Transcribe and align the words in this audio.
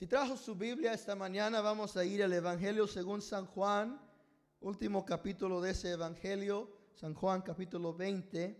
Si 0.00 0.06
trajo 0.06 0.34
su 0.34 0.54
Biblia 0.54 0.94
esta 0.94 1.14
mañana, 1.14 1.60
vamos 1.60 1.94
a 1.94 2.06
ir 2.06 2.22
al 2.22 2.32
Evangelio 2.32 2.86
según 2.86 3.20
San 3.20 3.44
Juan, 3.44 4.00
último 4.62 5.04
capítulo 5.04 5.60
de 5.60 5.72
ese 5.72 5.90
Evangelio, 5.90 6.70
San 6.94 7.12
Juan 7.12 7.42
capítulo 7.42 7.92
20. 7.92 8.56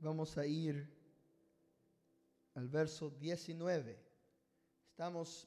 Vamos 0.00 0.38
a 0.38 0.46
ir 0.46 0.90
al 2.54 2.68
verso 2.68 3.10
19. 3.10 4.02
Estamos 4.88 5.46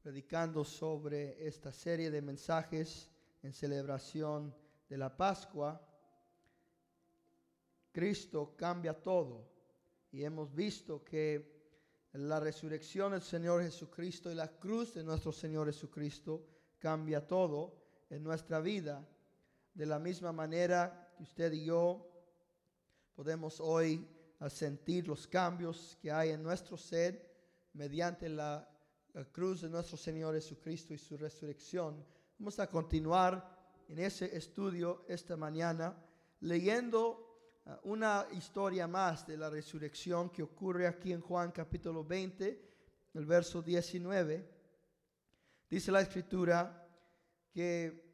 predicando 0.00 0.64
sobre 0.64 1.44
esta 1.44 1.72
serie 1.72 2.12
de 2.12 2.22
mensajes 2.22 3.10
en 3.42 3.52
celebración 3.52 4.54
de 4.88 4.96
la 4.96 5.16
Pascua. 5.16 5.84
Cristo 7.94 8.56
cambia 8.56 8.92
todo 8.92 9.48
y 10.10 10.24
hemos 10.24 10.52
visto 10.52 11.04
que 11.04 11.54
la 12.14 12.40
resurrección 12.40 13.12
del 13.12 13.22
Señor 13.22 13.62
Jesucristo 13.62 14.32
y 14.32 14.34
la 14.34 14.48
cruz 14.48 14.94
de 14.94 15.04
nuestro 15.04 15.30
Señor 15.30 15.68
Jesucristo 15.68 16.44
cambia 16.80 17.24
todo 17.24 17.72
en 18.10 18.24
nuestra 18.24 18.60
vida. 18.60 19.06
De 19.72 19.86
la 19.86 20.00
misma 20.00 20.32
manera 20.32 21.12
que 21.16 21.22
usted 21.22 21.52
y 21.52 21.66
yo 21.66 22.04
podemos 23.14 23.60
hoy 23.60 24.04
sentir 24.48 25.06
los 25.06 25.28
cambios 25.28 25.96
que 26.02 26.10
hay 26.10 26.30
en 26.30 26.42
nuestro 26.42 26.76
ser 26.76 27.32
mediante 27.74 28.28
la, 28.28 28.68
cruz 29.30 29.60
de 29.60 29.68
nuestro 29.68 29.96
Señor 29.96 30.34
Jesucristo 30.34 30.92
y 30.94 30.98
su 30.98 31.16
resurrección. 31.16 32.04
Vamos 32.40 32.58
a 32.58 32.66
continuar 32.66 33.56
en 33.88 34.00
ese 34.00 34.36
estudio 34.36 35.04
esta 35.06 35.36
mañana 35.36 35.96
leyendo 36.40 37.23
una 37.84 38.26
historia 38.32 38.86
más 38.86 39.26
de 39.26 39.36
la 39.36 39.48
resurrección 39.48 40.30
que 40.30 40.42
ocurre 40.42 40.86
aquí 40.86 41.12
en 41.12 41.20
Juan 41.20 41.50
capítulo 41.50 42.04
20, 42.04 42.60
el 43.14 43.26
verso 43.26 43.62
19. 43.62 44.50
Dice 45.70 45.90
la 45.90 46.02
escritura 46.02 46.86
que 47.50 48.04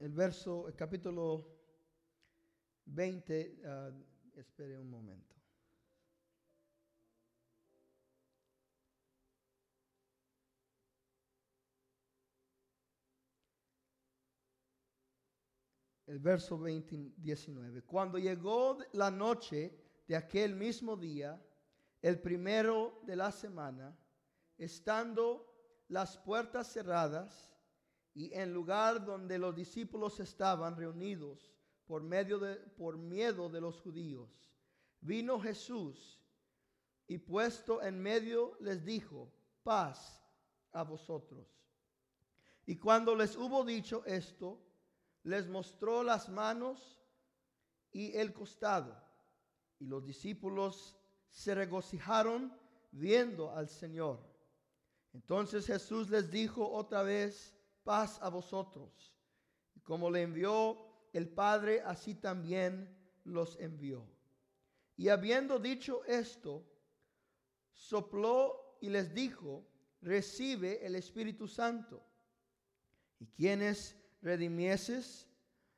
el 0.00 0.12
verso, 0.12 0.68
el 0.68 0.74
capítulo 0.74 1.46
20, 2.84 3.62
ah, 3.64 3.90
espere 4.36 4.78
un 4.78 4.90
momento. 4.90 5.37
El 16.08 16.20
verso 16.20 16.58
20, 16.58 17.12
19. 17.18 17.82
Cuando 17.82 18.16
llegó 18.16 18.78
la 18.92 19.10
noche 19.10 19.78
de 20.06 20.16
aquel 20.16 20.56
mismo 20.56 20.96
día, 20.96 21.38
el 22.00 22.18
primero 22.18 23.02
de 23.04 23.14
la 23.14 23.30
semana, 23.30 23.94
estando 24.56 25.46
las 25.88 26.16
puertas 26.16 26.72
cerradas, 26.72 27.54
y 28.14 28.32
en 28.32 28.54
lugar 28.54 29.04
donde 29.04 29.38
los 29.38 29.54
discípulos 29.54 30.18
estaban 30.18 30.76
reunidos 30.76 31.52
por, 31.86 32.02
medio 32.02 32.38
de, 32.38 32.56
por 32.56 32.96
miedo 32.96 33.50
de 33.50 33.60
los 33.60 33.78
judíos, 33.78 34.30
vino 35.02 35.38
Jesús 35.38 36.18
y 37.06 37.18
puesto 37.18 37.82
en 37.82 38.00
medio 38.00 38.56
les 38.60 38.82
dijo, 38.82 39.30
paz 39.62 40.24
a 40.72 40.84
vosotros. 40.84 41.46
Y 42.64 42.76
cuando 42.76 43.14
les 43.14 43.36
hubo 43.36 43.62
dicho 43.62 44.02
esto, 44.06 44.67
les 45.28 45.46
mostró 45.46 46.02
las 46.02 46.28
manos 46.30 46.98
y 47.92 48.16
el 48.16 48.32
costado. 48.32 48.96
Y 49.78 49.86
los 49.86 50.04
discípulos 50.04 50.96
se 51.30 51.54
regocijaron 51.54 52.56
viendo 52.90 53.54
al 53.54 53.68
Señor. 53.68 54.18
Entonces 55.12 55.66
Jesús 55.66 56.08
les 56.08 56.30
dijo 56.30 56.66
otra 56.70 57.02
vez, 57.02 57.54
paz 57.84 58.18
a 58.22 58.30
vosotros. 58.30 59.14
Y 59.74 59.80
como 59.80 60.10
le 60.10 60.22
envió 60.22 60.78
el 61.12 61.28
Padre, 61.28 61.82
así 61.82 62.14
también 62.14 62.96
los 63.24 63.58
envió. 63.60 64.08
Y 64.96 65.10
habiendo 65.10 65.58
dicho 65.58 66.04
esto, 66.06 66.64
sopló 67.72 68.78
y 68.80 68.88
les 68.88 69.12
dijo, 69.12 69.68
recibe 70.00 70.84
el 70.84 70.96
Espíritu 70.96 71.46
Santo. 71.46 72.02
Y 73.18 73.26
quienes 73.26 73.94
redimieses 74.20 75.28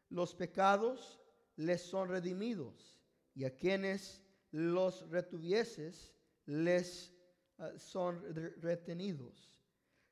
los 0.08 0.34
pecados, 0.34 1.20
les 1.56 1.82
son 1.82 2.08
redimidos. 2.08 3.00
Y 3.34 3.44
a 3.44 3.54
quienes 3.54 4.22
los 4.50 5.08
retuvieses, 5.10 6.12
les 6.46 7.12
ah, 7.58 7.70
son 7.78 8.22
retenidos. 8.60 9.50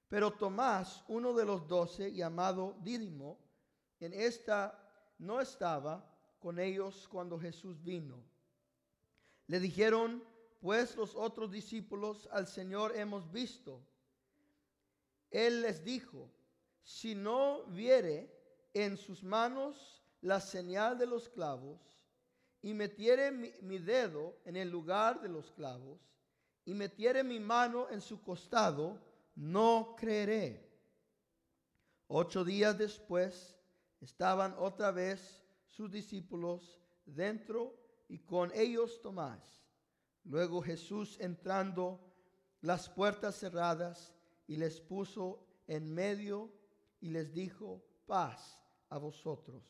Pero 0.08 0.32
Tomás, 0.32 1.04
uno 1.08 1.34
de 1.34 1.44
los 1.44 1.66
doce, 1.66 2.12
llamado 2.12 2.78
Dídimo, 2.82 3.38
en 4.00 4.14
esta 4.14 4.78
no 5.18 5.40
estaba 5.40 6.08
con 6.38 6.58
ellos 6.58 7.08
cuando 7.08 7.38
Jesús 7.38 7.82
vino. 7.82 8.22
Le 9.48 9.60
dijeron, 9.60 10.22
pues 10.60 10.96
los 10.96 11.14
otros 11.14 11.50
discípulos 11.50 12.28
al 12.32 12.46
Señor 12.46 12.96
hemos 12.96 13.30
visto. 13.30 13.82
Él 15.30 15.62
les 15.62 15.84
dijo, 15.84 16.30
si 16.88 17.14
no 17.14 17.64
viere 17.66 18.34
en 18.72 18.96
sus 18.96 19.22
manos 19.22 20.02
la 20.22 20.40
señal 20.40 20.96
de 20.96 21.04
los 21.04 21.28
clavos, 21.28 21.78
y 22.62 22.72
metiere 22.72 23.30
mi, 23.30 23.52
mi 23.60 23.76
dedo 23.76 24.38
en 24.46 24.56
el 24.56 24.70
lugar 24.70 25.20
de 25.20 25.28
los 25.28 25.52
clavos, 25.52 26.00
y 26.64 26.72
metiere 26.72 27.22
mi 27.22 27.40
mano 27.40 27.90
en 27.90 28.00
su 28.00 28.22
costado, 28.22 28.98
no 29.34 29.96
creeré. 29.98 30.66
Ocho 32.06 32.42
días 32.42 32.78
después 32.78 33.54
estaban 34.00 34.54
otra 34.58 34.90
vez 34.90 35.44
sus 35.66 35.92
discípulos 35.92 36.80
dentro 37.04 37.76
y 38.08 38.20
con 38.20 38.50
ellos 38.54 39.02
Tomás. 39.02 39.62
Luego 40.24 40.62
Jesús 40.62 41.18
entrando 41.20 42.00
las 42.62 42.88
puertas 42.88 43.38
cerradas 43.38 44.14
y 44.46 44.56
les 44.56 44.80
puso 44.80 45.46
en 45.66 45.94
medio 45.94 46.57
y 47.00 47.10
les 47.10 47.32
dijo, 47.32 47.82
paz 48.06 48.58
a 48.88 48.98
vosotros. 48.98 49.62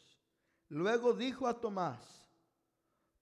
Luego 0.68 1.12
dijo 1.12 1.46
a 1.46 1.60
Tomás, 1.60 2.28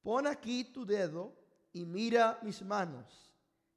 pon 0.02 0.26
aquí 0.26 0.64
tu 0.64 0.84
dedo 0.84 1.34
y 1.72 1.84
mira 1.84 2.38
mis 2.42 2.62
manos 2.62 3.32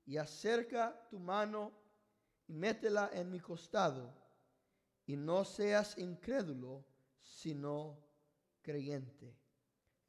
y 0.06 0.18
acerca 0.18 1.08
tu 1.10 1.20
mano 1.20 1.72
y 2.48 2.54
métela 2.54 3.12
en 3.14 3.30
mi 3.30 3.40
costado, 3.40 4.12
y 5.06 5.16
no 5.16 5.46
seas 5.46 5.98
incrédulo, 6.00 6.84
sino 7.22 8.00
creyente. 8.62 9.38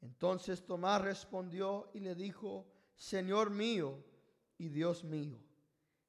Entonces 0.01 0.65
Tomás 0.65 1.01
respondió 1.01 1.91
y 1.93 1.99
le 1.99 2.15
dijo, 2.15 2.65
Señor 2.95 3.51
mío 3.51 4.03
y 4.57 4.69
Dios 4.69 5.03
mío. 5.03 5.39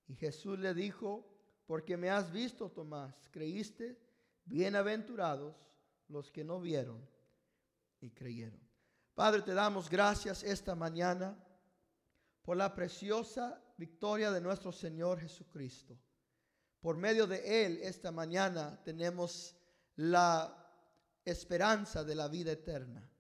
Y 0.09 0.15
Jesús 0.15 0.59
le 0.59 0.73
dijo, 0.73 1.32
porque 1.73 1.97
me 1.97 2.11
has 2.11 2.31
visto, 2.31 2.71
Tomás, 2.71 3.15
creíste, 3.31 3.99
bienaventurados 4.45 5.57
los 6.07 6.31
que 6.31 6.45
no 6.45 6.61
vieron 6.61 7.01
y 7.99 8.11
creyeron. 8.11 8.61
Padre, 9.15 9.41
te 9.41 9.55
damos 9.55 9.89
gracias 9.89 10.43
esta 10.43 10.75
mañana 10.75 11.35
por 12.43 12.59
la 12.59 12.75
preciosa 12.75 13.59
victoria 13.79 14.31
de 14.31 14.43
nuestro 14.43 14.71
Señor 14.71 15.19
Jesucristo. 15.19 15.99
Por 16.79 16.99
medio 16.99 17.27
de 17.27 17.65
Él 17.65 17.79
esta 17.81 18.13
mañana 18.13 18.79
tenemos 18.85 19.57
la 19.97 20.55
esperanza 21.25 22.05
de 22.05 22.15
la 22.15 22.29
vida 22.29 22.53
eterna. 22.53 23.11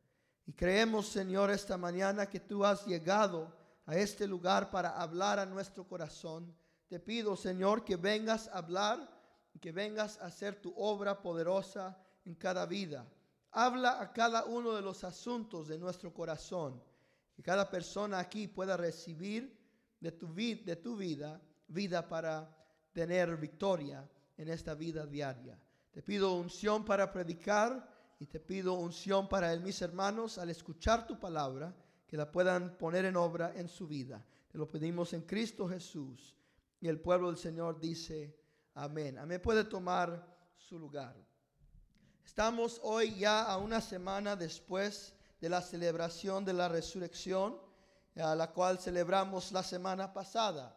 Y 0.45 0.53
creemos, 0.53 1.09
Señor, 1.09 1.51
esta 1.51 1.79
mañana 1.79 2.29
que 2.29 2.41
tú 2.41 2.67
has 2.67 2.85
llegado 2.85 3.51
a 3.87 3.97
este 3.97 4.27
lugar 4.27 4.71
para 4.71 4.91
hablar 4.91 5.39
a 5.39 5.47
nuestro 5.47 5.89
corazón. 5.89 6.55
Te 6.93 7.01
pido, 7.01 7.37
Señor, 7.37 7.87
que 7.87 7.97
vengas 7.97 8.49
a 8.49 8.59
hablar, 8.59 9.09
que 9.59 9.73
vengas 9.73 10.19
a 10.19 10.27
hacer 10.27 10.61
tu 10.61 10.75
obra 10.77 11.23
poderosa 11.23 11.97
en 12.27 12.35
cada 12.35 12.67
vida. 12.67 13.11
Habla 13.51 13.99
a 13.99 14.13
cada 14.13 14.45
uno 14.45 14.75
de 14.75 14.83
los 14.83 15.03
asuntos 15.03 15.69
de 15.69 15.79
nuestro 15.79 16.13
corazón. 16.13 16.83
Que 17.35 17.43
cada 17.43 17.71
persona 17.71 18.19
aquí 18.19 18.47
pueda 18.47 18.77
recibir 18.77 19.59
de 20.01 20.13
tu, 20.13 20.35
de 20.35 20.77
tu 20.77 20.95
vida, 20.95 21.41
vida 21.67 22.07
para 22.07 22.55
tener 22.93 23.39
victoria 23.39 24.07
en 24.37 24.51
esta 24.51 24.75
vida 24.75 25.07
diaria. 25.07 25.59
Te 25.93 26.03
pido 26.03 26.35
unción 26.35 26.85
para 26.85 27.11
predicar 27.11 27.89
y 28.21 28.27
te 28.27 28.39
pido 28.39 28.75
unción 28.75 29.31
para 29.31 29.57
mis 29.57 29.81
hermanos 29.81 30.37
al 30.37 30.51
escuchar 30.51 31.07
tu 31.07 31.19
palabra, 31.19 31.75
que 32.07 32.19
la 32.19 32.31
puedan 32.31 32.77
poner 32.77 33.07
en 33.07 33.17
obra 33.17 33.55
en 33.57 33.67
su 33.67 33.89
vida. 33.89 34.23
Te 34.51 34.59
lo 34.59 34.69
pedimos 34.69 35.15
en 35.15 35.23
Cristo 35.23 35.67
Jesús. 35.67 36.37
Y 36.83 36.89
el 36.89 36.99
pueblo 36.99 37.29
del 37.29 37.39
Señor 37.39 37.79
dice, 37.79 38.37
amén. 38.75 39.17
Amén. 39.17 39.41
Puede 39.41 39.63
tomar 39.63 40.27
su 40.57 40.81
lugar. 40.81 41.15
Estamos 42.25 42.81
hoy 42.83 43.15
ya 43.15 43.45
a 43.45 43.57
una 43.57 43.81
semana 43.81 44.35
después 44.35 45.15
de 45.41 45.49
la 45.49 45.63
celebración 45.63 46.45
de 46.45 46.53
la 46.53 46.69
resurrección, 46.69 47.57
a 48.17 48.35
la 48.35 48.51
cual 48.51 48.81
celebramos 48.81 49.53
la 49.53 49.63
semana 49.63 50.13
pasada. 50.13 50.77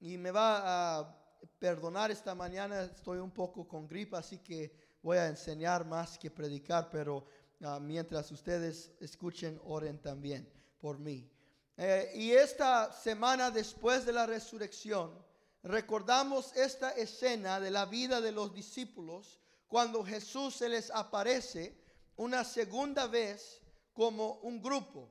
Y 0.00 0.18
me 0.18 0.32
va 0.32 0.98
a 0.98 1.16
perdonar 1.60 2.10
esta 2.10 2.34
mañana, 2.34 2.82
estoy 2.82 3.18
un 3.18 3.30
poco 3.30 3.68
con 3.68 3.86
gripa, 3.86 4.18
así 4.18 4.38
que 4.38 4.76
voy 5.00 5.18
a 5.18 5.28
enseñar 5.28 5.86
más 5.86 6.18
que 6.18 6.32
predicar, 6.32 6.90
pero 6.90 7.24
ah, 7.62 7.78
mientras 7.80 8.28
ustedes 8.32 8.90
escuchen, 8.98 9.60
oren 9.66 10.02
también 10.02 10.52
por 10.80 10.98
mí. 10.98 11.30
Eh, 11.76 12.12
y 12.14 12.32
esta 12.32 12.92
semana 12.92 13.50
después 13.50 14.06
de 14.06 14.12
la 14.12 14.26
resurrección, 14.26 15.12
recordamos 15.62 16.54
esta 16.54 16.90
escena 16.90 17.58
de 17.58 17.70
la 17.70 17.86
vida 17.86 18.20
de 18.20 18.30
los 18.30 18.54
discípulos 18.54 19.40
cuando 19.66 20.04
Jesús 20.04 20.54
se 20.54 20.68
les 20.68 20.90
aparece 20.90 21.76
una 22.16 22.44
segunda 22.44 23.06
vez 23.08 23.60
como 23.92 24.34
un 24.42 24.62
grupo. 24.62 25.10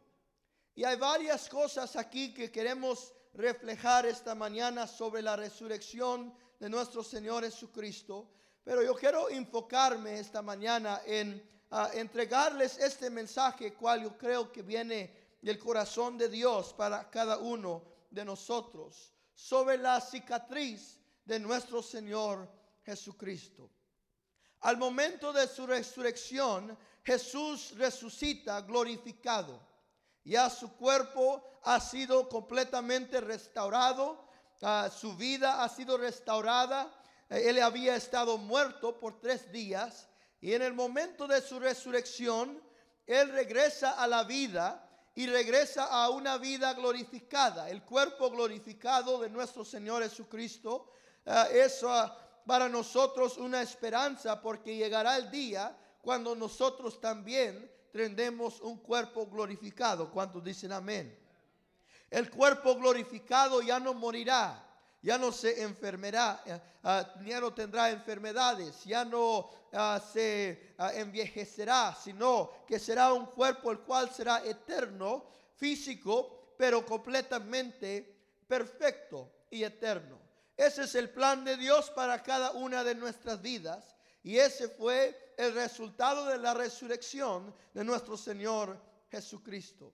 Y 0.75 0.85
hay 0.85 0.95
varias 0.95 1.49
cosas 1.49 1.95
aquí 1.95 2.33
que 2.33 2.49
queremos 2.49 3.13
reflejar 3.33 4.05
esta 4.05 4.35
mañana 4.35 4.87
sobre 4.87 5.21
la 5.21 5.35
resurrección 5.35 6.33
de 6.59 6.69
nuestro 6.69 7.03
Señor 7.03 7.43
Jesucristo. 7.43 8.29
Pero 8.63 8.81
yo 8.81 8.95
quiero 8.95 9.29
enfocarme 9.29 10.19
esta 10.19 10.41
mañana 10.41 11.01
en 11.05 11.43
ah, 11.71 11.91
entregarles 11.93 12.77
este 12.77 13.09
mensaje, 13.09 13.73
cual 13.73 14.03
yo 14.03 14.17
creo 14.17 14.51
que 14.51 14.61
viene 14.61 15.22
del 15.43 15.59
corazón 15.59 16.17
de 16.17 16.29
Dios 16.29 16.73
para 16.73 17.09
cada 17.09 17.37
uno 17.37 17.83
de 18.09 18.23
nosotros, 18.23 19.11
sobre 19.35 19.77
la 19.77 19.99
cicatriz 19.99 20.99
de 21.25 21.37
nuestro 21.37 21.83
Señor 21.83 22.49
Jesucristo. 22.85 23.69
Al 24.61 24.77
momento 24.77 25.33
de 25.33 25.45
su 25.47 25.67
resurrección, 25.67 26.77
Jesús 27.03 27.73
resucita 27.77 28.61
glorificado. 28.61 29.59
Ya 30.23 30.49
su 30.49 30.77
cuerpo 30.77 31.59
ha 31.63 31.81
sido 31.81 32.29
completamente 32.29 33.19
restaurado, 33.19 34.25
ah, 34.61 34.89
su 34.89 35.17
vida 35.17 35.61
ha 35.61 35.67
sido 35.67 35.97
restaurada. 35.97 36.89
Eh, 37.29 37.49
él 37.49 37.61
había 37.61 37.97
estado 37.97 38.37
muerto 38.37 38.97
por 38.97 39.19
tres 39.19 39.51
días 39.51 40.07
y 40.39 40.53
en 40.53 40.61
el 40.61 40.73
momento 40.73 41.27
de 41.27 41.41
su 41.41 41.57
resurrección, 41.57 42.61
Él 43.07 43.29
regresa 43.29 43.91
a 43.91 44.07
la 44.07 44.25
vida 44.25 44.82
y 45.15 45.27
regresa 45.27 45.85
a 45.85 46.09
una 46.09 46.37
vida 46.37 46.73
glorificada. 46.73 47.69
El 47.69 47.83
cuerpo 47.83 48.31
glorificado 48.31 49.19
de 49.19 49.29
nuestro 49.29 49.63
Señor 49.63 50.03
Jesucristo 50.03 50.91
ah, 51.25 51.47
es 51.51 51.83
ah, 51.83 52.17
para 52.45 52.67
nosotros 52.67 53.37
una 53.37 53.61
esperanza 53.61 54.41
porque 54.41 54.75
llegará 54.75 55.17
el 55.17 55.29
día 55.29 55.77
cuando 56.01 56.35
nosotros 56.35 56.99
también 56.99 57.71
tendremos 57.91 58.59
un 58.61 58.77
cuerpo 58.77 59.27
glorificado. 59.27 60.09
¿Cuántos 60.09 60.43
dicen 60.43 60.71
amén? 60.71 61.17
El 62.09 62.29
cuerpo 62.29 62.75
glorificado 62.75 63.61
ya 63.61 63.79
no 63.79 63.93
morirá, 63.93 64.67
ya 65.03 65.17
no 65.17 65.33
se 65.33 65.61
enfermará, 65.61 66.41
eh, 66.45 66.59
ah, 66.83 67.13
ya 67.25 67.41
no 67.41 67.53
tendrá 67.53 67.91
enfermedades, 67.91 68.85
ya 68.85 69.03
no 69.03 69.49
ah, 69.73 70.01
se 70.01 70.73
ah, 70.77 70.93
envejecerá, 70.93 71.93
sino 71.93 72.63
que 72.65 72.79
será 72.79 73.11
un 73.11 73.25
cuerpo 73.25 73.69
el 73.69 73.79
cual 73.79 74.09
será 74.09 74.43
eterno, 74.45 75.25
físico, 75.57 76.55
pero 76.57 76.85
completamente 76.85 78.15
perfecto 78.47 79.29
y 79.49 79.63
eterno. 79.63 80.17
Ese 80.55 80.83
es 80.83 80.95
el 80.95 81.09
plan 81.09 81.43
de 81.43 81.57
Dios 81.57 81.89
para 81.89 82.23
cada 82.23 82.51
una 82.51 82.81
de 82.83 82.95
nuestras 82.95 83.41
vidas 83.41 83.97
y 84.23 84.37
ese 84.37 84.69
fue 84.69 85.33
el 85.37 85.53
resultado 85.53 86.27
de 86.27 86.37
la 86.37 86.53
resurrección 86.53 87.53
de 87.73 87.83
nuestro 87.83 88.15
Señor 88.15 88.79
Jesucristo. 89.11 89.93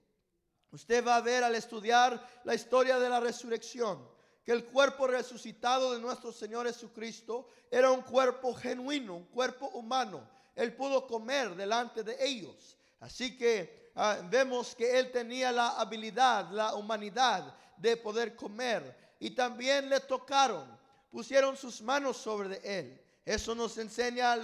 Usted 0.70 1.04
va 1.04 1.16
a 1.16 1.20
ver 1.20 1.42
al 1.42 1.56
estudiar 1.56 2.24
la 2.44 2.54
historia 2.54 3.00
de 3.00 3.08
la 3.08 3.18
resurrección 3.18 4.19
el 4.50 4.64
cuerpo 4.64 5.06
resucitado 5.06 5.92
de 5.92 6.00
nuestro 6.00 6.32
Señor 6.32 6.66
Jesucristo 6.66 7.46
era 7.70 7.90
un 7.90 8.02
cuerpo 8.02 8.54
genuino, 8.54 9.16
un 9.16 9.26
cuerpo 9.26 9.68
humano. 9.68 10.28
Él 10.56 10.74
pudo 10.74 11.06
comer 11.06 11.54
delante 11.54 12.02
de 12.02 12.16
ellos. 12.20 12.76
Así 13.00 13.36
que 13.36 13.92
ah, 13.94 14.18
vemos 14.28 14.74
que 14.74 14.98
él 14.98 15.10
tenía 15.10 15.52
la 15.52 15.80
habilidad, 15.80 16.50
la 16.50 16.74
humanidad 16.74 17.54
de 17.76 17.96
poder 17.96 18.34
comer. 18.34 19.14
Y 19.20 19.30
también 19.30 19.88
le 19.88 20.00
tocaron, 20.00 20.66
pusieron 21.10 21.56
sus 21.56 21.80
manos 21.80 22.16
sobre 22.16 22.60
él. 22.64 23.00
Eso 23.24 23.54
nos 23.54 23.78
enseña 23.78 24.34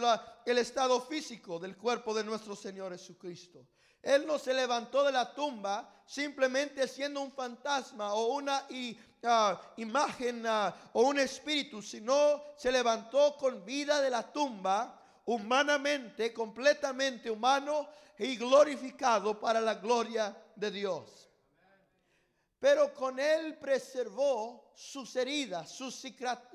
el 0.44 0.58
estado 0.58 1.00
físico 1.00 1.58
del 1.58 1.76
cuerpo 1.76 2.14
de 2.14 2.22
nuestro 2.22 2.54
Señor 2.54 2.92
Jesucristo. 2.92 3.66
Él 4.06 4.24
no 4.24 4.38
se 4.38 4.54
levantó 4.54 5.02
de 5.02 5.10
la 5.10 5.34
tumba 5.34 5.92
simplemente 6.06 6.86
siendo 6.86 7.20
un 7.20 7.32
fantasma 7.32 8.14
o 8.14 8.36
una 8.36 8.64
ah, 9.24 9.60
imagen 9.78 10.46
ah, 10.46 10.72
o 10.92 11.02
un 11.02 11.18
espíritu, 11.18 11.82
sino 11.82 12.40
se 12.56 12.70
levantó 12.70 13.36
con 13.36 13.64
vida 13.64 14.00
de 14.00 14.08
la 14.08 14.22
tumba, 14.22 15.02
humanamente, 15.24 16.32
completamente 16.32 17.28
humano 17.28 17.88
y 18.16 18.36
glorificado 18.36 19.40
para 19.40 19.60
la 19.60 19.74
gloria 19.74 20.36
de 20.54 20.70
Dios. 20.70 21.28
Pero 22.60 22.94
con 22.94 23.18
él 23.18 23.58
preservó 23.58 24.70
sus 24.76 25.16
heridas, 25.16 25.68
su 25.68 25.92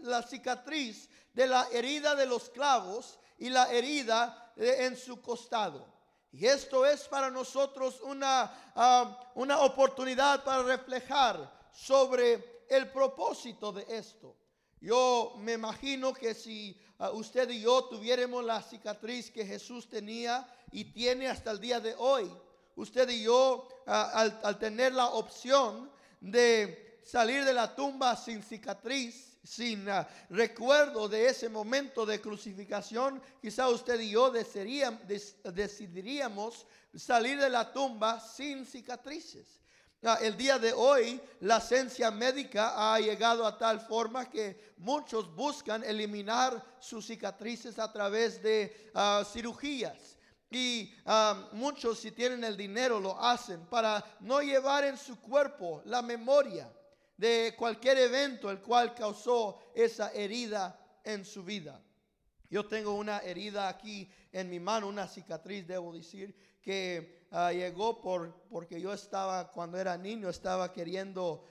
la 0.03 0.23
cicatriz 0.23 1.09
de 1.33 1.47
la 1.47 1.67
herida 1.73 2.15
de 2.15 2.27
los 2.27 2.49
clavos 2.49 3.19
y 3.39 3.49
la 3.49 3.69
herida 3.73 4.53
en 4.55 4.95
su 4.95 5.21
costado. 5.21 6.00
Y 6.31 6.45
esto 6.45 6.85
es 6.85 7.07
para 7.07 7.29
nosotros 7.29 7.99
una, 8.01 8.71
ah, 8.75 9.31
una 9.35 9.59
oportunidad 9.59 10.43
para 10.43 10.63
reflejar 10.63 11.69
sobre 11.73 12.63
el 12.69 12.89
propósito 12.89 13.71
de 13.73 13.85
esto. 13.89 14.35
Yo 14.79 15.35
me 15.37 15.53
imagino 15.53 16.13
que 16.13 16.33
si 16.33 16.79
ah, 16.99 17.11
usted 17.11 17.49
y 17.49 17.61
yo 17.61 17.83
tuviéramos 17.85 18.45
la 18.45 18.61
cicatriz 18.61 19.29
que 19.29 19.45
Jesús 19.45 19.89
tenía 19.89 20.47
y 20.71 20.85
tiene 20.85 21.27
hasta 21.27 21.51
el 21.51 21.59
día 21.59 21.81
de 21.81 21.95
hoy, 21.97 22.31
usted 22.75 23.09
y 23.09 23.23
yo 23.23 23.67
ah, 23.85 24.11
al, 24.13 24.39
al 24.43 24.57
tener 24.57 24.93
la 24.93 25.07
opción 25.07 25.91
de 26.21 27.01
salir 27.03 27.43
de 27.43 27.53
la 27.53 27.75
tumba 27.75 28.15
sin 28.15 28.41
cicatriz, 28.41 29.30
sin 29.43 29.89
ah, 29.89 30.07
recuerdo 30.29 31.09
de 31.09 31.27
ese 31.27 31.49
momento 31.49 32.05
de 32.05 32.21
crucificación, 32.21 33.21
quizá 33.41 33.67
usted 33.69 33.99
y 33.99 34.11
yo 34.11 34.31
decidiríamos 34.31 36.67
salir 36.95 37.39
de 37.39 37.49
la 37.49 37.71
tumba 37.71 38.19
sin 38.19 38.65
cicatrices. 38.65 39.59
Ah, 40.03 40.17
el 40.21 40.35
día 40.35 40.57
de 40.57 40.73
hoy 40.73 41.21
la 41.41 41.59
ciencia 41.59 42.09
médica 42.11 42.93
ha 42.93 42.99
llegado 42.99 43.45
a 43.45 43.57
tal 43.57 43.79
forma 43.79 44.29
que 44.29 44.73
muchos 44.77 45.33
buscan 45.35 45.83
eliminar 45.83 46.63
sus 46.79 47.05
cicatrices 47.05 47.77
a 47.79 47.91
través 47.91 48.41
de 48.41 48.91
ah, 48.93 49.23
cirugías. 49.31 50.17
Y 50.53 50.93
muchos 51.53 51.99
si 51.99 52.11
tienen 52.11 52.43
el 52.43 52.57
dinero 52.57 52.99
lo 52.99 53.17
hacen 53.17 53.65
para 53.67 54.03
no 54.19 54.41
llevar 54.41 54.83
en 54.83 54.97
su 54.97 55.17
cuerpo 55.21 55.81
la 55.85 56.01
memoria 56.01 56.69
de 57.21 57.53
cualquier 57.55 57.99
evento 57.99 58.49
el 58.49 58.61
cual 58.61 58.95
causó 58.95 59.59
esa 59.75 60.11
herida 60.11 60.75
en 61.03 61.23
su 61.23 61.43
vida. 61.43 61.79
Yo 62.49 62.65
tengo 62.65 62.95
una 62.95 63.19
herida 63.19 63.69
aquí 63.69 64.09
en 64.31 64.49
mi 64.49 64.59
mano, 64.59 64.87
una 64.87 65.07
cicatriz, 65.07 65.67
debo 65.67 65.93
decir, 65.93 66.35
que 66.63 67.27
ah, 67.29 67.51
llegó 67.51 68.01
por, 68.01 68.33
porque 68.49 68.81
yo 68.81 68.91
estaba, 68.91 69.51
cuando 69.51 69.77
era 69.77 69.95
niño, 69.97 70.29
estaba 70.29 70.73
queriendo 70.73 71.45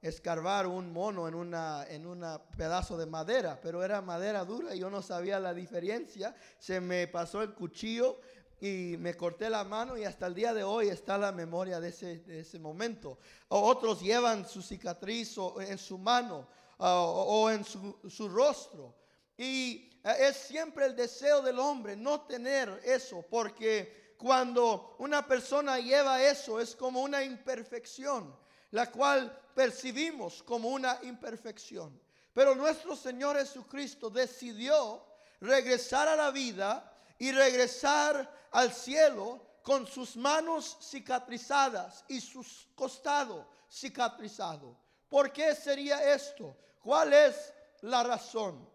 escarbar 0.00 0.66
un 0.66 0.90
mono 0.90 1.28
en 1.28 1.34
una 1.34 1.84
en 1.88 2.06
un 2.06 2.26
pedazo 2.56 2.96
de 2.96 3.06
madera, 3.06 3.60
pero 3.60 3.84
era 3.84 4.00
madera 4.00 4.42
dura 4.44 4.74
y 4.74 4.80
yo 4.80 4.88
no 4.88 5.02
sabía 5.02 5.38
la 5.38 5.52
diferencia. 5.52 6.34
Se 6.58 6.80
me 6.80 7.06
pasó 7.08 7.42
el 7.42 7.52
cuchillo 7.52 8.20
y 8.62 8.96
me 8.96 9.16
corté 9.16 9.50
la 9.50 9.64
mano 9.64 9.98
y 9.98 10.04
hasta 10.04 10.28
el 10.28 10.34
día 10.36 10.54
de 10.54 10.62
hoy 10.62 10.88
está 10.88 11.18
la 11.18 11.32
memoria 11.32 11.80
de 11.80 11.88
ese, 11.88 12.58
momento. 12.60 13.18
otros 13.48 14.00
llevan 14.00 14.48
su 14.48 14.62
cicatriz 14.62 15.36
en 15.58 15.76
su 15.78 15.98
mano 15.98 16.46
o, 16.78 17.50
en 17.50 17.64
su, 17.64 18.28
rostro. 18.28 18.94
Y 19.36 19.90
eh, 20.04 20.28
es 20.28 20.36
siempre 20.36 20.86
el 20.86 20.94
deseo 20.94 21.42
del 21.42 21.58
hombre 21.58 21.96
no 21.96 22.20
tener 22.20 22.80
eso, 22.84 23.24
porque 23.28 24.14
cuando 24.16 24.94
una 25.00 25.26
persona 25.26 25.80
lleva 25.80 26.22
eso 26.22 26.60
es 26.60 26.76
como 26.76 27.02
una 27.02 27.24
imperfección, 27.24 28.32
la 28.70 28.92
cual 28.92 29.36
percibimos 29.56 30.40
como 30.40 30.68
una 30.68 31.00
imperfección. 31.02 32.00
Pero 32.32 32.54
nuestro 32.54 32.94
Señor 32.94 33.36
Jesucristo 33.38 34.08
decidió 34.08 35.04
regresar 35.40 36.06
a 36.06 36.14
la 36.14 36.30
vida 36.30 36.91
y 37.18 37.32
regresar 37.32 38.48
al 38.50 38.72
cielo 38.72 39.40
con 39.62 39.86
sus 39.86 40.16
manos 40.16 40.76
cicatrizadas 40.80 42.04
y 42.08 42.20
sus 42.20 42.68
costados 42.74 43.46
cicatrizado. 43.70 44.76
¿Por 45.08 45.32
qué 45.32 45.54
sería 45.54 46.12
esto? 46.12 46.56
¿Cuál 46.80 47.12
es 47.12 47.52
la 47.82 48.02
razón? 48.02 48.68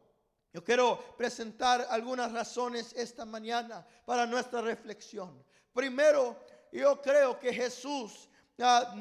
Yo 0.53 0.63
quiero 0.63 1.15
presentar 1.17 1.86
algunas 1.89 2.32
razones 2.32 2.94
esta 2.94 3.25
mañana 3.25 3.86
para 4.06 4.25
nuestra 4.25 4.62
reflexión. 4.62 5.44
Primero, 5.74 6.36
yo 6.72 7.01
creo 7.01 7.39
que 7.39 7.53
Jesús 7.53 8.29
ah, 8.60 8.96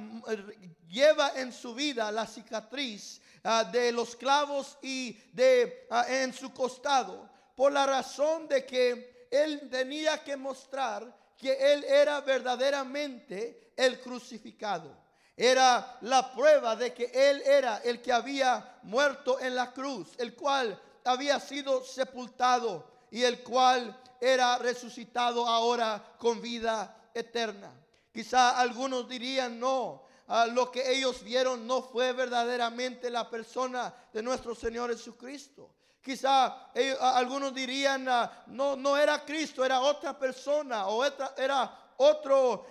lleva 0.88 1.32
en 1.36 1.52
su 1.52 1.74
vida 1.74 2.10
la 2.12 2.26
cicatriz 2.26 3.20
ah, 3.44 3.64
de 3.64 3.92
los 3.92 4.16
clavos 4.16 4.76
y 4.82 5.12
de 5.32 5.86
ah, 5.90 6.04
en 6.08 6.32
su 6.32 6.52
costado 6.52 7.30
por 7.54 7.72
la 7.72 7.86
razón 7.86 8.48
de 8.48 8.66
que 8.66 9.15
él 9.30 9.68
tenía 9.70 10.22
que 10.22 10.36
mostrar 10.36 11.14
que 11.36 11.72
él 11.72 11.84
era 11.84 12.20
verdaderamente 12.20 13.72
el 13.76 14.00
crucificado. 14.00 14.96
Era 15.36 15.98
la 16.00 16.32
prueba 16.32 16.76
de 16.76 16.94
que 16.94 17.10
él 17.12 17.42
era 17.44 17.78
el 17.78 18.00
que 18.00 18.12
había 18.12 18.78
muerto 18.84 19.38
en 19.38 19.54
la 19.54 19.72
cruz, 19.72 20.08
el 20.18 20.34
cual 20.34 20.80
había 21.04 21.38
sido 21.38 21.84
sepultado 21.84 22.90
y 23.10 23.22
el 23.22 23.42
cual 23.42 24.00
era 24.20 24.56
resucitado 24.58 25.46
ahora 25.46 26.14
con 26.18 26.40
vida 26.40 27.10
eterna. 27.12 27.72
Quizá 28.12 28.58
algunos 28.58 29.08
dirían, 29.08 29.60
no, 29.60 30.04
lo 30.52 30.72
que 30.72 30.90
ellos 30.90 31.22
vieron 31.22 31.66
no 31.66 31.82
fue 31.82 32.12
verdaderamente 32.12 33.10
la 33.10 33.28
persona 33.28 33.94
de 34.12 34.22
nuestro 34.22 34.54
Señor 34.54 34.90
Jesucristo. 34.90 35.70
Quizá 36.06 36.70
algunos 37.16 37.52
dirían, 37.52 38.08
ah, 38.08 38.44
no, 38.46 38.76
no 38.76 38.96
era 38.96 39.24
Cristo, 39.24 39.64
era 39.64 39.80
otra 39.80 40.16
persona 40.16 40.86
o 40.86 41.04
era 41.04 41.90
otro, 41.96 42.64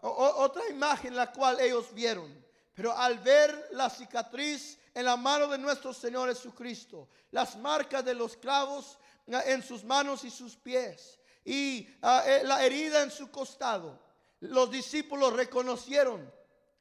otra 0.00 0.68
imagen 0.70 1.16
la 1.16 1.32
cual 1.32 1.58
ellos 1.58 1.92
vieron. 1.92 2.32
Pero 2.72 2.96
al 2.96 3.18
ver 3.18 3.70
la 3.72 3.90
cicatriz 3.90 4.78
en 4.94 5.06
la 5.06 5.16
mano 5.16 5.48
de 5.48 5.58
nuestro 5.58 5.92
Señor 5.92 6.28
Jesucristo, 6.28 7.08
las 7.32 7.56
marcas 7.56 8.04
de 8.04 8.14
los 8.14 8.36
clavos 8.36 8.96
ah, 9.32 9.42
en 9.44 9.60
sus 9.60 9.82
manos 9.82 10.22
y 10.22 10.30
sus 10.30 10.54
pies 10.54 11.18
y 11.44 11.88
ah, 12.00 12.22
eh, 12.24 12.42
la 12.44 12.64
herida 12.64 13.02
en 13.02 13.10
su 13.10 13.28
costado, 13.28 13.98
los 14.38 14.70
discípulos 14.70 15.32
reconocieron, 15.32 16.32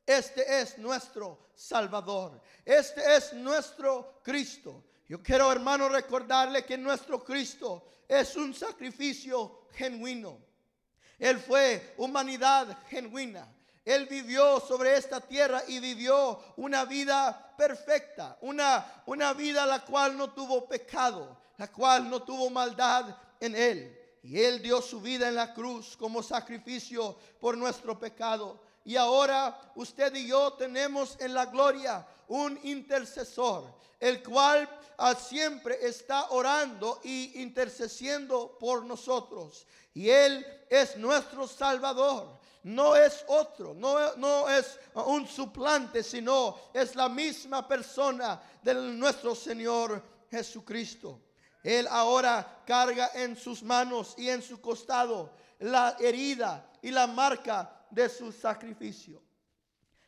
este 0.05 0.61
es 0.61 0.77
nuestro 0.77 1.47
Salvador, 1.55 2.39
este 2.63 3.15
es 3.15 3.33
nuestro 3.33 4.19
Cristo. 4.21 4.83
Yo 5.07 5.21
quiero, 5.21 5.51
hermano, 5.51 5.87
recordarle 5.87 6.65
que 6.65 6.77
nuestro 6.77 7.23
Cristo 7.23 7.85
es 8.07 8.35
un 8.35 8.53
sacrificio 8.53 9.67
genuino. 9.73 10.39
Él 11.19 11.39
fue 11.39 11.93
humanidad 11.97 12.77
genuina. 12.89 13.47
Él 13.83 14.07
vivió 14.07 14.59
sobre 14.59 14.97
esta 14.97 15.21
tierra 15.21 15.61
y 15.67 15.79
vivió 15.79 16.39
una 16.57 16.85
vida 16.85 17.53
perfecta, 17.55 18.35
una, 18.41 19.03
una 19.05 19.33
vida 19.33 19.63
la 19.67 19.85
cual 19.85 20.17
no 20.17 20.31
tuvo 20.31 20.67
pecado, 20.67 21.37
la 21.57 21.71
cual 21.71 22.09
no 22.09 22.23
tuvo 22.23 22.49
maldad 22.49 23.15
en 23.39 23.55
él. 23.55 23.99
Y 24.23 24.41
él 24.41 24.59
dio 24.59 24.81
su 24.81 24.99
vida 24.99 25.27
en 25.27 25.35
la 25.35 25.53
cruz 25.53 25.95
como 25.95 26.23
sacrificio 26.23 27.15
por 27.39 27.55
nuestro 27.55 27.99
pecado. 27.99 28.59
Y 28.85 28.95
ahora 28.95 29.59
usted 29.75 30.13
y 30.13 30.27
yo 30.27 30.53
tenemos 30.53 31.17
en 31.19 31.33
la 31.33 31.47
gloria 31.47 32.05
un 32.27 32.59
intercesor, 32.63 33.65
el 33.99 34.21
cual 34.21 34.69
ah, 34.97 35.15
siempre 35.15 35.79
está 35.81 36.29
orando 36.29 37.01
y 37.03 37.41
intercediendo 37.41 38.57
por 38.59 38.85
nosotros. 38.85 39.65
Y 39.95 40.09
Él 40.09 40.45
es 40.69 40.95
nuestro 40.97 41.47
Salvador. 41.47 42.39
No 42.61 42.95
es 42.95 43.23
otro, 43.27 43.73
no, 43.73 44.15
no 44.15 44.49
es 44.49 44.79
un 44.93 45.27
suplante, 45.27 46.01
sino 46.01 46.57
es 46.73 46.95
la 46.95 47.09
misma 47.09 47.67
persona 47.67 48.41
de 48.61 48.73
nuestro 48.73 49.35
Señor 49.35 50.01
Jesucristo. 50.31 51.21
Él 51.63 51.87
ahora 51.89 52.63
carga 52.65 53.11
en 53.15 53.35
sus 53.35 53.63
manos 53.63 54.13
y 54.17 54.29
en 54.29 54.41
su 54.41 54.61
costado 54.61 55.31
la 55.59 55.95
herida 55.99 56.69
y 56.81 56.91
la 56.91 57.07
marca 57.07 57.84
de 57.95 58.09
su 58.09 58.31
sacrificio. 58.31 59.23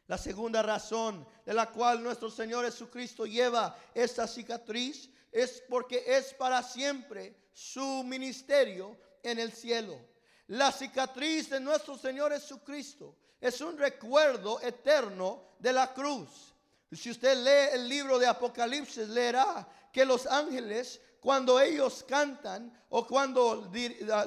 La 0.08 0.18
segunda 0.18 0.62
razón 0.62 1.26
de 1.46 1.54
la 1.54 1.72
cual 1.72 2.04
nuestro 2.04 2.30
Señor 2.30 2.66
Jesucristo 2.66 3.26
lleva 3.26 3.78
esta 3.94 4.28
cicatriz 4.28 5.10
es 5.32 5.64
porque 5.70 6.04
es 6.06 6.34
para 6.34 6.62
siempre 6.62 7.36
su 7.54 8.04
ministerio 8.04 8.98
en 9.24 9.40
el 9.40 9.54
cielo. 9.54 9.98
La 10.48 10.72
cicatriz 10.72 11.50
de 11.50 11.60
nuestro 11.60 11.98
Señor 11.98 12.32
Jesucristo 12.34 13.16
es 13.40 13.60
un 13.62 13.78
recuerdo 13.78 14.62
eterno 14.62 15.44
de 15.60 15.74
la 15.74 15.94
cruz. 15.94 16.54
Si 16.92 17.10
usted 17.10 17.38
lee 17.38 17.76
el 17.76 17.88
libro 17.88 18.20
de 18.20 18.28
Apocalipsis, 18.28 19.08
leerá 19.10 19.68
que 19.92 20.06
los 20.06 20.26
ángeles, 20.26 21.02
cuando 21.20 21.60
ellos 21.60 22.06
cantan 22.08 22.72
o 22.90 23.06
cuando 23.06 23.70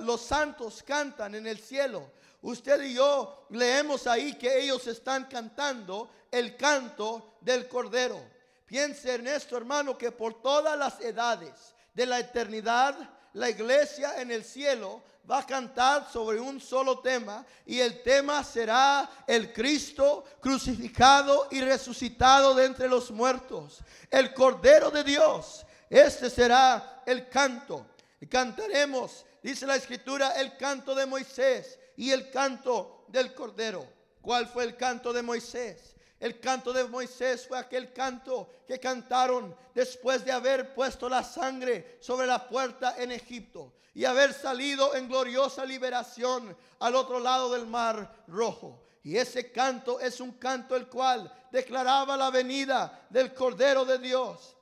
los 0.00 0.20
santos 0.20 0.82
cantan 0.82 1.34
en 1.34 1.46
el 1.46 1.58
cielo, 1.58 2.12
Usted 2.42 2.82
y 2.82 2.94
yo 2.94 3.46
leemos 3.50 4.06
ahí 4.06 4.34
que 4.34 4.60
ellos 4.60 4.86
están 4.86 5.26
cantando 5.26 6.10
el 6.30 6.56
canto 6.56 7.34
del 7.40 7.68
Cordero. 7.68 8.20
Piense 8.64 9.14
en 9.14 9.26
esto, 9.26 9.56
hermano, 9.56 9.98
que 9.98 10.12
por 10.12 10.40
todas 10.40 10.78
las 10.78 11.00
edades 11.00 11.74
de 11.92 12.06
la 12.06 12.20
eternidad, 12.20 12.96
la 13.34 13.50
iglesia 13.50 14.20
en 14.20 14.30
el 14.30 14.44
cielo 14.44 15.02
va 15.30 15.40
a 15.40 15.46
cantar 15.46 16.10
sobre 16.10 16.40
un 16.40 16.60
solo 16.60 17.00
tema 17.00 17.44
y 17.66 17.78
el 17.78 18.02
tema 18.02 18.42
será 18.42 19.08
el 19.26 19.52
Cristo 19.52 20.24
crucificado 20.40 21.48
y 21.50 21.60
resucitado 21.60 22.54
de 22.54 22.64
entre 22.64 22.88
los 22.88 23.10
muertos, 23.10 23.80
el 24.10 24.32
Cordero 24.32 24.90
de 24.90 25.04
Dios. 25.04 25.66
Este 25.90 26.30
será 26.30 27.02
el 27.04 27.28
canto. 27.28 27.86
Cantaremos, 28.28 29.26
dice 29.42 29.66
la 29.66 29.76
escritura, 29.76 30.30
el 30.40 30.56
canto 30.56 30.94
de 30.94 31.06
Moisés 31.06 31.79
y 32.00 32.12
el 32.12 32.30
canto 32.30 33.04
del 33.08 33.34
Cordero. 33.34 33.86
¿Cuál 34.22 34.46
fue 34.46 34.64
el 34.64 34.74
canto 34.74 35.12
de 35.12 35.20
Moisés? 35.20 35.94
El 36.18 36.40
canto 36.40 36.72
de 36.72 36.84
Moisés 36.84 37.46
fue 37.46 37.58
aquel 37.58 37.92
canto 37.92 38.48
que 38.66 38.80
cantaron 38.80 39.54
después 39.74 40.24
de 40.24 40.32
haber 40.32 40.74
puesto 40.74 41.10
la 41.10 41.22
sangre 41.22 41.98
sobre 42.00 42.26
la 42.26 42.48
puerta 42.48 42.94
en 42.96 43.12
Egipto 43.12 43.74
y 43.92 44.06
haber 44.06 44.32
salido 44.32 44.94
en 44.94 45.08
gloriosa 45.08 45.66
liberación 45.66 46.56
al 46.78 46.94
otro 46.94 47.20
lado 47.20 47.52
del 47.52 47.66
mar 47.66 48.24
rojo. 48.28 48.82
Y 49.02 49.18
ese 49.18 49.52
canto 49.52 50.00
es 50.00 50.22
un 50.22 50.32
canto 50.32 50.76
el 50.76 50.86
cual 50.86 51.30
declaraba 51.52 52.16
la 52.16 52.30
venida 52.30 53.08
del 53.10 53.34
Cordero 53.34 53.84
de 53.84 53.98
Dios, 53.98 54.56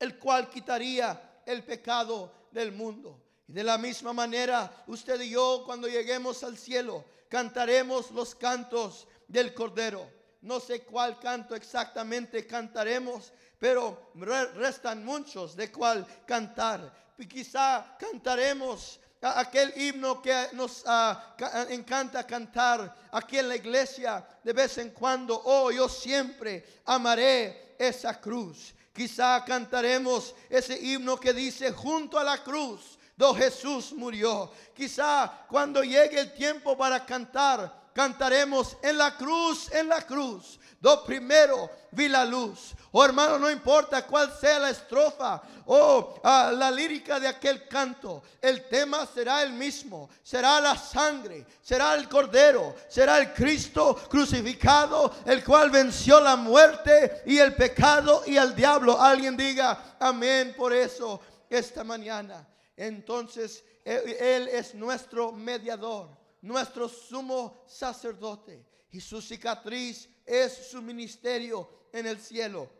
el 0.00 0.18
cual 0.18 0.48
quitaría 0.48 1.42
el 1.44 1.62
pecado 1.64 2.32
del 2.50 2.72
mundo. 2.72 3.27
Y 3.48 3.52
de 3.52 3.64
la 3.64 3.78
misma 3.78 4.12
manera, 4.12 4.70
usted 4.86 5.18
y 5.22 5.30
yo, 5.30 5.62
cuando 5.64 5.88
lleguemos 5.88 6.44
al 6.44 6.58
cielo, 6.58 7.04
cantaremos 7.30 8.10
los 8.10 8.34
cantos 8.34 9.08
del 9.26 9.54
Cordero. 9.54 10.06
No 10.42 10.60
sé 10.60 10.82
cuál 10.82 11.18
canto 11.18 11.54
exactamente 11.54 12.46
cantaremos, 12.46 13.32
pero 13.58 14.12
restan 14.54 15.02
muchos 15.02 15.56
de 15.56 15.72
cuál 15.72 16.06
cantar. 16.26 16.92
Y 17.16 17.26
quizá 17.26 17.96
cantaremos 17.98 19.00
aquel 19.22 19.72
himno 19.80 20.20
que 20.20 20.48
nos 20.52 20.84
ah, 20.86 21.34
encanta 21.70 22.26
cantar 22.26 22.94
aquí 23.10 23.38
en 23.38 23.48
la 23.48 23.56
iglesia 23.56 24.24
de 24.44 24.52
vez 24.52 24.76
en 24.76 24.90
cuando. 24.90 25.40
Oh, 25.42 25.70
yo 25.70 25.88
siempre 25.88 26.82
amaré 26.84 27.74
esa 27.78 28.20
cruz. 28.20 28.74
Quizá 28.92 29.42
cantaremos 29.44 30.34
ese 30.50 30.78
himno 30.78 31.18
que 31.18 31.32
dice 31.32 31.72
junto 31.72 32.18
a 32.18 32.24
la 32.24 32.42
cruz 32.44 32.97
do 33.18 33.34
Jesús 33.34 33.92
murió. 33.92 34.50
Quizá 34.74 35.44
cuando 35.48 35.82
llegue 35.82 36.20
el 36.20 36.32
tiempo 36.32 36.78
para 36.78 37.04
cantar, 37.04 37.90
cantaremos 37.92 38.76
en 38.80 38.96
la 38.96 39.16
cruz, 39.16 39.68
en 39.72 39.88
la 39.88 40.02
cruz. 40.02 40.60
Do 40.80 41.04
primero 41.04 41.68
vi 41.90 42.08
la 42.08 42.24
luz. 42.24 42.74
Oh 42.92 43.04
hermano, 43.04 43.36
no 43.36 43.50
importa 43.50 44.06
cuál 44.06 44.32
sea 44.38 44.60
la 44.60 44.70
estrofa 44.70 45.42
o 45.66 46.20
ah, 46.22 46.52
la 46.54 46.70
lírica 46.70 47.18
de 47.18 47.26
aquel 47.26 47.66
canto, 47.66 48.22
el 48.40 48.68
tema 48.68 49.04
será 49.04 49.42
el 49.42 49.52
mismo. 49.52 50.08
Será 50.22 50.60
la 50.60 50.76
sangre, 50.76 51.44
será 51.60 51.94
el 51.94 52.08
cordero, 52.08 52.76
será 52.88 53.18
el 53.18 53.34
Cristo 53.34 53.96
crucificado, 54.08 55.12
el 55.26 55.42
cual 55.42 55.70
venció 55.70 56.20
la 56.20 56.36
muerte 56.36 57.22
y 57.26 57.38
el 57.38 57.56
pecado 57.56 58.22
y 58.24 58.36
el 58.36 58.54
diablo. 58.54 59.00
Alguien 59.00 59.36
diga 59.36 59.96
amén 59.98 60.54
por 60.56 60.72
eso 60.72 61.20
esta 61.50 61.82
mañana 61.82 62.46
entonces 62.78 63.64
Él 63.84 64.46
es 64.48 64.72
nuestro 64.74 65.32
mediador, 65.32 66.16
nuestro 66.40 66.88
sumo 66.88 67.64
sacerdote. 67.66 68.64
Y 68.92 69.00
su 69.00 69.20
cicatriz 69.20 70.08
es 70.24 70.70
su 70.70 70.80
ministerio 70.80 71.68
en 71.92 72.06
el 72.06 72.20
cielo. 72.20 72.70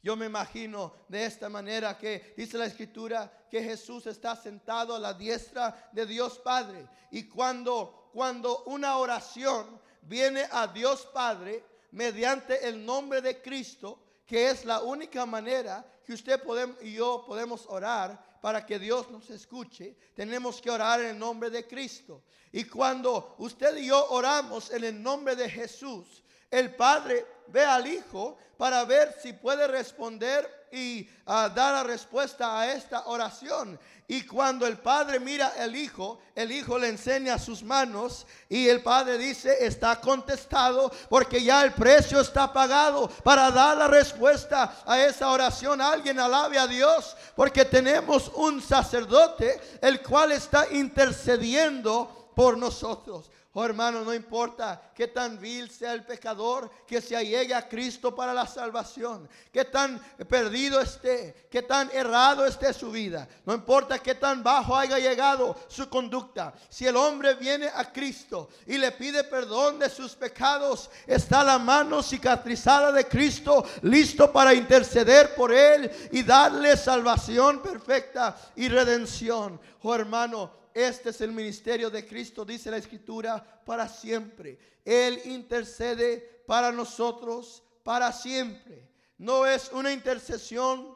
Yo 0.00 0.14
me 0.14 0.26
imagino 0.26 0.94
de 1.08 1.24
esta 1.24 1.48
manera 1.48 1.98
que 1.98 2.34
dice 2.36 2.56
la 2.56 2.66
escritura 2.66 3.48
que 3.50 3.60
Jesús 3.60 4.06
está 4.06 4.36
sentado 4.36 4.94
a 4.94 5.00
la 5.00 5.12
diestra 5.12 5.90
de 5.90 6.06
Dios 6.06 6.38
Padre. 6.38 6.86
Y 7.10 7.24
cuando, 7.24 8.10
cuando 8.12 8.62
una 8.66 8.98
oración 8.98 9.80
viene 10.02 10.46
a 10.52 10.68
Dios 10.68 11.08
Padre, 11.12 11.64
mediante 11.90 12.68
el 12.68 12.86
nombre 12.86 13.20
de 13.20 13.42
Cristo, 13.42 13.98
que 14.24 14.50
es 14.50 14.64
la 14.64 14.82
única 14.82 15.26
manera 15.26 15.84
que 16.04 16.12
usted 16.12 16.40
y 16.82 16.92
yo 16.92 17.24
podemos 17.26 17.66
orar 17.68 18.35
para 18.46 18.64
que 18.64 18.78
Dios 18.78 19.10
nos 19.10 19.28
escuche, 19.30 19.96
tenemos 20.14 20.62
que 20.62 20.70
orar 20.70 21.00
en 21.00 21.06
el 21.08 21.18
nombre 21.18 21.50
de 21.50 21.66
Cristo. 21.66 22.22
Y 22.52 22.62
cuando 22.62 23.34
usted 23.38 23.76
y 23.76 23.88
yo 23.88 24.06
oramos 24.10 24.70
en 24.70 24.84
el 24.84 25.02
nombre 25.02 25.34
de 25.34 25.50
Jesús, 25.50 26.22
el 26.48 26.72
Padre 26.76 27.26
ve 27.48 27.64
al 27.64 27.88
Hijo 27.88 28.38
para 28.56 28.84
ver 28.84 29.12
si 29.20 29.32
puede 29.32 29.66
responder 29.66 30.65
y 30.72 31.08
ah, 31.26 31.48
dar 31.54 31.74
la 31.74 31.82
respuesta 31.82 32.58
a 32.58 32.72
esta 32.72 33.06
oración. 33.06 33.78
Y 34.08 34.22
cuando 34.22 34.66
el 34.66 34.78
Padre 34.78 35.18
mira 35.18 35.52
al 35.58 35.74
Hijo, 35.74 36.20
el 36.34 36.52
Hijo 36.52 36.78
le 36.78 36.88
enseña 36.88 37.38
sus 37.38 37.64
manos 37.64 38.24
y 38.48 38.68
el 38.68 38.82
Padre 38.82 39.18
dice, 39.18 39.66
está 39.66 40.00
contestado 40.00 40.92
porque 41.08 41.42
ya 41.42 41.64
el 41.64 41.72
precio 41.72 42.20
está 42.20 42.52
pagado 42.52 43.08
para 43.24 43.50
dar 43.50 43.76
la 43.76 43.88
respuesta 43.88 44.82
a 44.86 45.00
esa 45.00 45.30
oración. 45.30 45.80
Alguien 45.80 46.20
alabe 46.20 46.56
a 46.56 46.68
Dios 46.68 47.16
porque 47.34 47.64
tenemos 47.64 48.30
un 48.34 48.62
sacerdote 48.62 49.60
el 49.82 50.00
cual 50.02 50.32
está 50.32 50.68
intercediendo 50.72 52.30
por 52.36 52.56
nosotros. 52.56 53.30
Oh 53.58 53.64
hermano, 53.64 54.04
no 54.04 54.12
importa 54.12 54.92
qué 54.94 55.08
tan 55.08 55.40
vil 55.40 55.70
sea 55.70 55.94
el 55.94 56.04
pecador 56.04 56.70
que 56.86 57.00
se 57.00 57.16
llegue 57.24 57.54
a 57.54 57.66
Cristo 57.66 58.14
para 58.14 58.34
la 58.34 58.46
salvación, 58.46 59.26
qué 59.50 59.64
tan 59.64 59.98
perdido 60.28 60.78
esté, 60.78 61.48
qué 61.50 61.62
tan 61.62 61.90
errado 61.94 62.44
esté 62.44 62.74
su 62.74 62.90
vida, 62.90 63.26
no 63.46 63.54
importa 63.54 63.98
qué 63.98 64.14
tan 64.14 64.42
bajo 64.42 64.76
haya 64.76 64.98
llegado 64.98 65.56
su 65.68 65.88
conducta. 65.88 66.52
Si 66.68 66.86
el 66.86 66.96
hombre 66.96 67.32
viene 67.32 67.70
a 67.74 67.90
Cristo 67.90 68.50
y 68.66 68.76
le 68.76 68.92
pide 68.92 69.24
perdón 69.24 69.78
de 69.78 69.88
sus 69.88 70.14
pecados, 70.14 70.90
está 71.06 71.42
la 71.42 71.58
mano 71.58 72.02
cicatrizada 72.02 72.92
de 72.92 73.08
Cristo 73.08 73.64
listo 73.80 74.30
para 74.30 74.52
interceder 74.52 75.34
por 75.34 75.50
él 75.50 75.90
y 76.12 76.22
darle 76.24 76.76
salvación 76.76 77.62
perfecta 77.62 78.36
y 78.54 78.68
redención. 78.68 79.58
Oh 79.80 79.94
hermano, 79.94 80.65
este 80.76 81.08
es 81.08 81.22
el 81.22 81.32
ministerio 81.32 81.88
de 81.88 82.06
Cristo, 82.06 82.44
dice 82.44 82.70
la 82.70 82.76
Escritura, 82.76 83.42
para 83.64 83.88
siempre. 83.88 84.58
Él 84.84 85.22
intercede 85.24 86.18
para 86.46 86.70
nosotros 86.70 87.62
para 87.82 88.12
siempre. 88.12 88.86
No 89.16 89.46
es 89.46 89.72
una 89.72 89.90
intercesión 89.90 90.94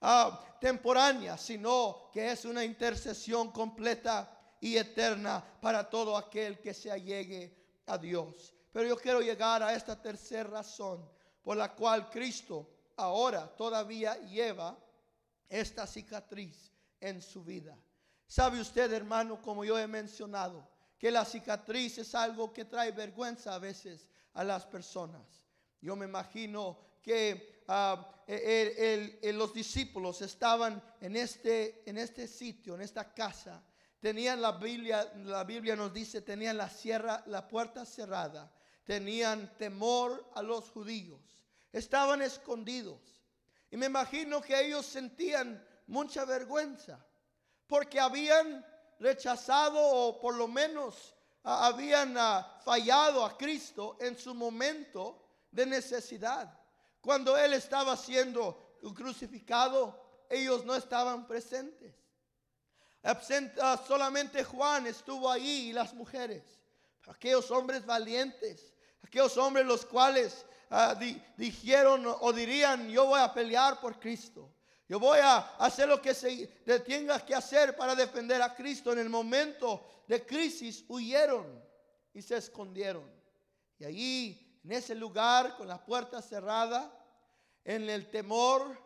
ah, 0.00 0.56
temporánea, 0.60 1.36
sino 1.36 2.08
que 2.12 2.30
es 2.30 2.44
una 2.44 2.64
intercesión 2.64 3.50
completa 3.50 4.30
y 4.60 4.76
eterna 4.76 5.44
para 5.60 5.90
todo 5.90 6.16
aquel 6.16 6.60
que 6.60 6.72
se 6.72 6.92
allegue 6.92 7.52
a 7.86 7.98
Dios. 7.98 8.54
Pero 8.70 8.86
yo 8.86 8.96
quiero 8.96 9.20
llegar 9.20 9.60
a 9.64 9.74
esta 9.74 10.00
tercera 10.00 10.48
razón 10.48 11.04
por 11.42 11.56
la 11.56 11.74
cual 11.74 12.08
Cristo 12.10 12.70
ahora 12.94 13.52
todavía 13.56 14.14
lleva 14.18 14.78
esta 15.48 15.84
cicatriz 15.84 16.70
en 17.00 17.20
su 17.20 17.42
vida. 17.42 17.76
¿Sabe 18.26 18.60
usted, 18.60 18.92
hermano, 18.92 19.40
como 19.40 19.64
yo 19.64 19.78
he 19.78 19.86
mencionado, 19.86 20.68
que 20.98 21.10
la 21.10 21.24
cicatriz 21.24 21.98
es 21.98 22.14
algo 22.14 22.52
que 22.52 22.64
trae 22.64 22.92
vergüenza 22.92 23.54
a 23.54 23.58
veces 23.58 24.08
a 24.32 24.44
las 24.44 24.64
personas? 24.64 25.46
Yo 25.80 25.94
me 25.96 26.06
imagino 26.06 26.78
que 27.02 27.62
ah, 27.68 28.24
los 28.26 29.52
discípulos 29.52 30.22
estaban 30.22 30.82
en 31.00 31.16
este, 31.16 31.82
en 31.88 31.98
este 31.98 32.26
sitio, 32.26 32.74
en 32.74 32.80
esta 32.80 33.12
casa. 33.12 33.62
Tenían 34.00 34.40
la 34.40 34.52
Biblia, 34.52 35.12
la 35.24 35.44
Biblia 35.44 35.76
nos 35.76 35.92
dice, 35.92 36.22
tenían 36.22 36.56
la, 36.56 36.68
sierra, 36.68 37.22
la 37.26 37.46
puerta 37.46 37.84
cerrada. 37.84 38.50
Tenían 38.84 39.56
temor 39.56 40.30
a 40.34 40.42
los 40.42 40.70
judíos. 40.70 41.20
Estaban 41.72 42.22
escondidos. 42.22 43.22
Y 43.70 43.76
me 43.76 43.86
imagino 43.86 44.40
que 44.40 44.58
ellos 44.58 44.86
sentían 44.86 45.62
mucha 45.86 46.24
vergüenza 46.24 47.04
porque 47.66 48.00
habían 48.00 48.64
rechazado 48.98 49.78
o 49.78 50.20
por 50.20 50.34
lo 50.34 50.48
menos 50.48 51.14
ah, 51.44 51.66
habían 51.66 52.16
ah, 52.16 52.60
fallado 52.64 53.24
a 53.24 53.36
Cristo 53.36 53.96
en 54.00 54.18
su 54.18 54.34
momento 54.34 55.20
de 55.50 55.66
necesidad. 55.66 56.52
Cuando 57.00 57.36
Él 57.36 57.52
estaba 57.52 57.96
siendo 57.96 58.78
crucificado, 58.94 60.24
ellos 60.28 60.64
no 60.64 60.74
estaban 60.74 61.26
presentes. 61.26 61.94
Ah, 63.02 63.78
solamente 63.86 64.42
Juan 64.42 64.86
estuvo 64.86 65.30
ahí 65.30 65.68
y 65.68 65.72
las 65.72 65.92
mujeres, 65.92 66.42
aquellos 67.06 67.50
hombres 67.50 67.84
valientes, 67.84 68.72
aquellos 69.02 69.36
hombres 69.36 69.66
los 69.66 69.84
cuales 69.84 70.46
dijeron 71.36 72.04
o 72.06 72.32
dirían, 72.32 72.88
yo 72.88 73.06
voy 73.06 73.20
a 73.20 73.32
pelear 73.32 73.78
por 73.80 74.00
Cristo. 74.00 74.50
Yo 74.88 74.98
voy 75.00 75.18
a 75.22 75.38
hacer 75.58 75.88
lo 75.88 76.00
que 76.00 76.14
se 76.14 76.46
tenga 76.86 77.24
que 77.24 77.34
hacer 77.34 77.74
para 77.74 77.94
defender 77.94 78.42
a 78.42 78.54
Cristo. 78.54 78.92
En 78.92 78.98
el 78.98 79.08
momento 79.08 80.04
de 80.06 80.24
crisis 80.26 80.84
huyeron 80.88 81.62
y 82.12 82.20
se 82.20 82.36
escondieron. 82.36 83.10
Y 83.78 83.84
allí, 83.84 84.60
en 84.62 84.72
ese 84.72 84.94
lugar, 84.94 85.56
con 85.56 85.68
la 85.68 85.82
puerta 85.82 86.20
cerrada, 86.20 86.92
en 87.64 87.88
el 87.88 88.10
temor, 88.10 88.78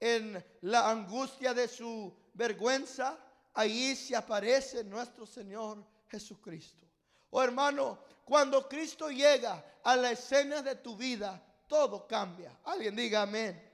en 0.00 0.44
la 0.62 0.90
angustia 0.90 1.54
de 1.54 1.68
su 1.68 2.12
vergüenza, 2.34 3.16
ahí 3.54 3.94
se 3.94 4.16
aparece 4.16 4.82
nuestro 4.84 5.26
Señor 5.26 5.84
Jesucristo. 6.08 6.84
Oh 7.30 7.42
hermano, 7.42 8.00
cuando 8.24 8.68
Cristo 8.68 9.10
llega 9.10 9.78
a 9.82 9.96
la 9.96 10.10
escena 10.10 10.60
de 10.60 10.74
tu 10.76 10.96
vida, 10.96 11.40
todo 11.68 12.06
cambia. 12.06 12.58
Alguien 12.64 12.96
diga 12.96 13.22
amén. 13.22 13.65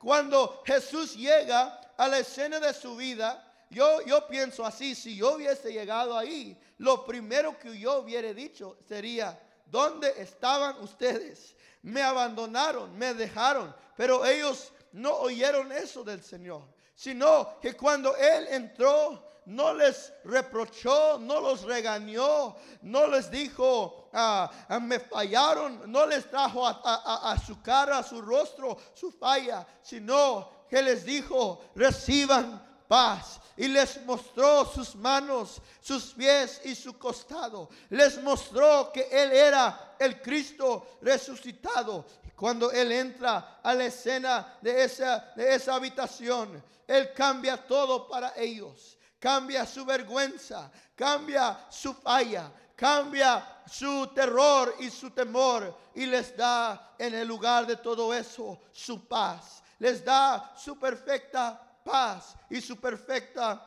Cuando 0.00 0.62
Jesús 0.64 1.14
llega 1.14 1.78
a 1.94 2.08
la 2.08 2.20
escena 2.20 2.58
de 2.58 2.72
su 2.72 2.96
vida, 2.96 3.46
yo, 3.68 4.00
yo 4.06 4.26
pienso 4.26 4.64
así, 4.64 4.94
si 4.94 5.14
yo 5.14 5.34
hubiese 5.34 5.70
llegado 5.70 6.16
ahí, 6.16 6.58
lo 6.78 7.04
primero 7.04 7.58
que 7.58 7.78
yo 7.78 7.98
hubiera 7.98 8.32
dicho 8.32 8.78
sería, 8.88 9.38
¿dónde 9.66 10.14
estaban 10.16 10.80
ustedes? 10.80 11.54
Me 11.82 12.00
abandonaron, 12.00 12.96
me 12.96 13.12
dejaron, 13.12 13.76
pero 13.94 14.24
ellos 14.24 14.72
no 14.92 15.16
oyeron 15.16 15.70
eso 15.70 16.02
del 16.02 16.22
Señor, 16.22 16.62
sino 16.94 17.60
que 17.60 17.74
cuando 17.74 18.16
Él 18.16 18.46
entró 18.48 19.29
no 19.46 19.74
les 19.74 20.12
reprochó, 20.24 21.18
no 21.18 21.40
los 21.40 21.62
regañó, 21.62 22.56
no 22.82 23.06
les 23.06 23.30
dijo, 23.30 24.08
ah, 24.12 24.50
ah, 24.68 24.78
me 24.78 25.00
fallaron, 25.00 25.90
no 25.90 26.06
les 26.06 26.28
trajo 26.28 26.66
a, 26.66 27.36
su 27.44 27.60
cara, 27.62 27.98
a 27.98 28.02
su 28.02 28.20
rostro, 28.20 28.76
su 28.94 29.10
falla, 29.10 29.66
sino 29.82 30.66
que 30.68 30.82
les 30.82 31.04
dijo, 31.04 31.62
reciban 31.74 32.66
paz. 32.86 33.40
Y 33.56 33.68
les 33.68 34.02
mostró 34.06 34.64
sus 34.64 34.94
manos, 34.94 35.60
sus 35.82 36.14
pies 36.14 36.62
y 36.64 36.74
su 36.74 36.96
costado. 36.96 37.68
Les 37.90 38.22
mostró 38.22 38.90
que 38.90 39.06
Él 39.10 39.32
era 39.32 39.96
el 39.98 40.22
Cristo 40.22 40.96
resucitado. 41.02 42.06
Cuando 42.34 42.72
Él 42.72 42.90
entra 42.90 43.60
a 43.62 43.74
la 43.74 43.84
escena 43.84 44.56
de 44.62 44.84
esa, 44.84 45.32
de 45.36 45.54
esa 45.54 45.74
habitación, 45.74 46.62
Él 46.86 47.12
cambia 47.12 47.58
todo 47.58 48.08
para 48.08 48.32
ellos 48.34 48.96
cambia 49.20 49.66
su 49.66 49.84
vergüenza, 49.84 50.72
cambia 50.96 51.66
su 51.70 51.92
falla, 51.94 52.50
cambia 52.74 53.62
su 53.66 54.08
terror 54.08 54.74
y 54.80 54.90
su 54.90 55.10
temor 55.10 55.76
y 55.94 56.06
les 56.06 56.34
da 56.36 56.94
en 56.98 57.14
el 57.14 57.28
lugar 57.28 57.66
de 57.66 57.76
todo 57.76 58.12
eso 58.14 58.58
su 58.72 59.06
paz. 59.06 59.62
Les 59.78 60.02
da 60.04 60.52
su 60.56 60.78
perfecta 60.78 61.78
paz 61.84 62.34
y 62.48 62.60
su 62.60 62.80
perfecta 62.80 63.66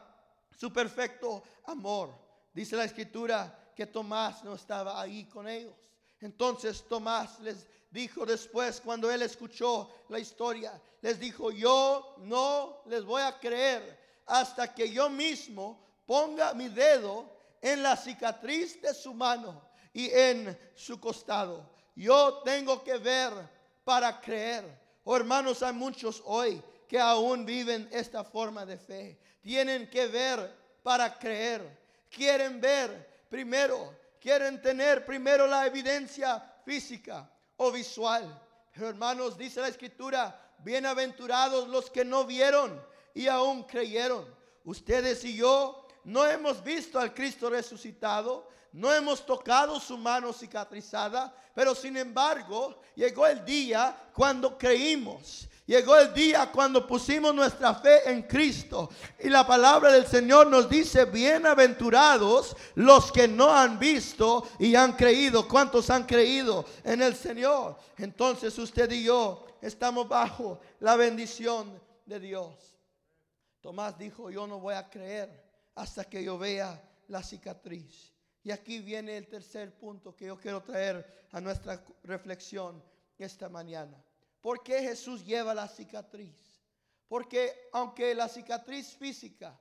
su 0.57 0.71
perfecto 0.71 1.43
amor. 1.65 2.13
Dice 2.53 2.75
la 2.75 2.85
escritura 2.85 3.71
que 3.75 3.87
Tomás 3.87 4.43
no 4.43 4.55
estaba 4.55 5.01
ahí 5.01 5.25
con 5.25 5.47
ellos. 5.47 5.75
Entonces 6.19 6.87
Tomás 6.87 7.39
les 7.39 7.67
dijo 7.89 8.25
después, 8.25 8.79
cuando 8.79 9.11
él 9.11 9.21
escuchó 9.23 9.89
la 10.09 10.19
historia, 10.19 10.79
les 11.01 11.19
dijo, 11.19 11.51
yo 11.51 12.15
no 12.19 12.81
les 12.85 13.03
voy 13.03 13.21
a 13.21 13.39
creer 13.39 14.02
hasta 14.25 14.73
que 14.73 14.89
yo 14.89 15.09
mismo 15.09 15.83
ponga 16.05 16.53
mi 16.53 16.69
dedo 16.69 17.31
en 17.61 17.81
la 17.81 17.95
cicatriz 17.95 18.81
de 18.81 18.93
su 18.93 19.13
mano 19.13 19.69
y 19.93 20.09
en 20.09 20.57
su 20.75 20.99
costado. 20.99 21.69
Yo 21.95 22.41
tengo 22.43 22.83
que 22.83 22.97
ver 22.97 23.31
para 23.83 24.19
creer. 24.19 24.65
Oh, 25.03 25.15
hermanos, 25.15 25.61
hay 25.63 25.73
muchos 25.73 26.21
hoy 26.25 26.61
que 26.87 26.99
aún 26.99 27.45
viven 27.45 27.87
esta 27.91 28.23
forma 28.23 28.65
de 28.65 28.77
fe. 28.77 29.19
Tienen 29.41 29.89
que 29.89 30.07
ver 30.07 30.55
para 30.81 31.17
creer. 31.17 31.83
Quieren 32.09 32.61
ver 32.61 33.25
primero, 33.29 33.97
quieren 34.19 34.61
tener 34.61 35.05
primero 35.05 35.47
la 35.47 35.65
evidencia 35.65 36.39
física 36.65 37.29
o 37.57 37.71
visual. 37.71 38.41
Pero 38.73 38.89
hermanos, 38.89 39.37
dice 39.37 39.61
la 39.61 39.67
escritura, 39.67 40.39
bienaventurados 40.59 41.67
los 41.67 41.89
que 41.89 42.05
no 42.05 42.25
vieron 42.25 42.92
y 43.13 43.27
aún 43.27 43.63
creyeron. 43.63 44.25
Ustedes 44.63 45.23
y 45.25 45.35
yo 45.35 45.87
no 46.03 46.25
hemos 46.25 46.63
visto 46.63 46.99
al 46.99 47.13
Cristo 47.13 47.49
resucitado, 47.49 48.47
no 48.71 48.91
hemos 48.91 49.25
tocado 49.25 49.79
su 49.79 49.97
mano 49.97 50.33
cicatrizada, 50.33 51.33
pero 51.53 51.75
sin 51.75 51.95
embargo 51.97 52.81
llegó 52.95 53.27
el 53.27 53.45
día 53.45 53.95
cuando 54.13 54.57
creímos. 54.57 55.47
Llegó 55.65 55.95
el 55.95 56.13
día 56.13 56.51
cuando 56.51 56.85
pusimos 56.85 57.33
nuestra 57.33 57.73
fe 57.73 58.09
en 58.11 58.23
Cristo. 58.23 58.89
Y 59.19 59.29
la 59.29 59.47
palabra 59.47 59.93
del 59.93 60.05
Señor 60.05 60.47
nos 60.47 60.69
dice, 60.69 61.05
bienaventurados 61.05 62.57
los 62.75 63.13
que 63.13 63.29
no 63.29 63.49
han 63.49 63.79
visto 63.79 64.45
y 64.59 64.75
han 64.75 64.93
creído. 64.93 65.47
¿Cuántos 65.47 65.89
han 65.89 66.05
creído 66.05 66.65
en 66.83 67.01
el 67.01 67.15
Señor? 67.15 67.77
Entonces 67.97 68.57
usted 68.57 68.91
y 68.91 69.05
yo 69.05 69.45
estamos 69.61 70.09
bajo 70.09 70.59
la 70.81 70.97
bendición 70.97 71.79
de 72.05 72.19
Dios. 72.19 72.72
Tomás 73.63 73.97
dijo, 73.97 74.29
yo 74.29 74.45
no 74.45 74.59
voy 74.59 74.75
a 74.75 74.89
creer 74.89 75.41
hasta 75.75 76.03
que 76.03 76.21
yo 76.21 76.37
vea 76.37 76.83
la 77.07 77.23
cicatriz. 77.23 78.13
Y 78.43 78.51
aquí 78.51 78.79
viene 78.79 79.15
el 79.15 79.29
tercer 79.29 79.77
punto 79.77 80.13
que 80.13 80.25
yo 80.25 80.37
quiero 80.37 80.61
traer 80.61 81.27
a 81.31 81.39
nuestra 81.39 81.81
reflexión 82.03 82.83
esta 83.17 83.47
mañana. 83.47 84.03
¿Por 84.41 84.61
qué 84.63 84.81
Jesús 84.81 85.23
lleva 85.23 85.53
la 85.53 85.69
cicatriz? 85.69 86.59
Porque 87.07 87.69
aunque 87.71 88.13
la 88.13 88.27
cicatriz 88.27 88.97
física 88.97 89.57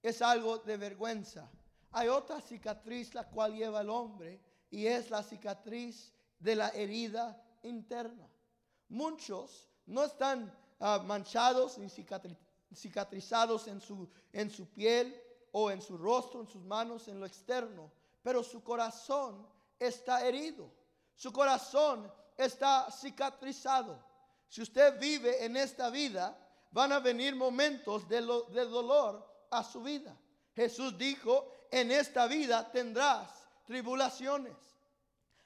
es 0.00 0.22
algo 0.22 0.56
de 0.56 0.78
vergüenza, 0.78 1.50
hay 1.90 2.08
otra 2.08 2.40
cicatriz 2.40 3.12
la 3.12 3.28
cual 3.28 3.54
lleva 3.54 3.82
el 3.82 3.90
hombre 3.90 4.40
y 4.70 4.86
es 4.86 5.10
la 5.10 5.22
cicatriz 5.22 6.10
de 6.38 6.56
la 6.56 6.70
herida 6.70 7.38
interna. 7.64 8.26
Muchos 8.88 9.68
no 9.84 10.04
están 10.04 10.50
ah, 10.80 11.02
manchados 11.04 11.76
ni 11.76 11.90
cicatrizados 11.90 12.51
en 13.66 13.80
su, 13.80 14.08
en 14.32 14.50
su 14.50 14.66
piel 14.66 15.20
o 15.52 15.70
en 15.70 15.80
su 15.80 15.96
rostro, 15.98 16.40
en 16.40 16.48
sus 16.48 16.62
manos, 16.62 17.08
en 17.08 17.20
lo 17.20 17.26
externo, 17.26 17.92
pero 18.22 18.42
su 18.42 18.62
corazón 18.62 19.46
está 19.78 20.26
herido, 20.26 20.70
su 21.14 21.32
corazón 21.32 22.10
está 22.36 22.90
cicatrizado. 22.90 24.02
Si 24.48 24.62
usted 24.62 24.98
vive 24.98 25.44
en 25.44 25.56
esta 25.56 25.90
vida, 25.90 26.36
van 26.70 26.92
a 26.92 27.00
venir 27.00 27.34
momentos 27.34 28.08
de, 28.08 28.20
dolor 28.20 29.46
a 29.50 29.62
su 29.62 29.82
vida. 29.82 30.16
Jesús 30.54 30.96
dijo, 30.96 31.50
en 31.70 31.90
esta 31.90 32.26
vida 32.26 32.70
tendrás 32.70 33.28
tribulaciones. 33.64 34.56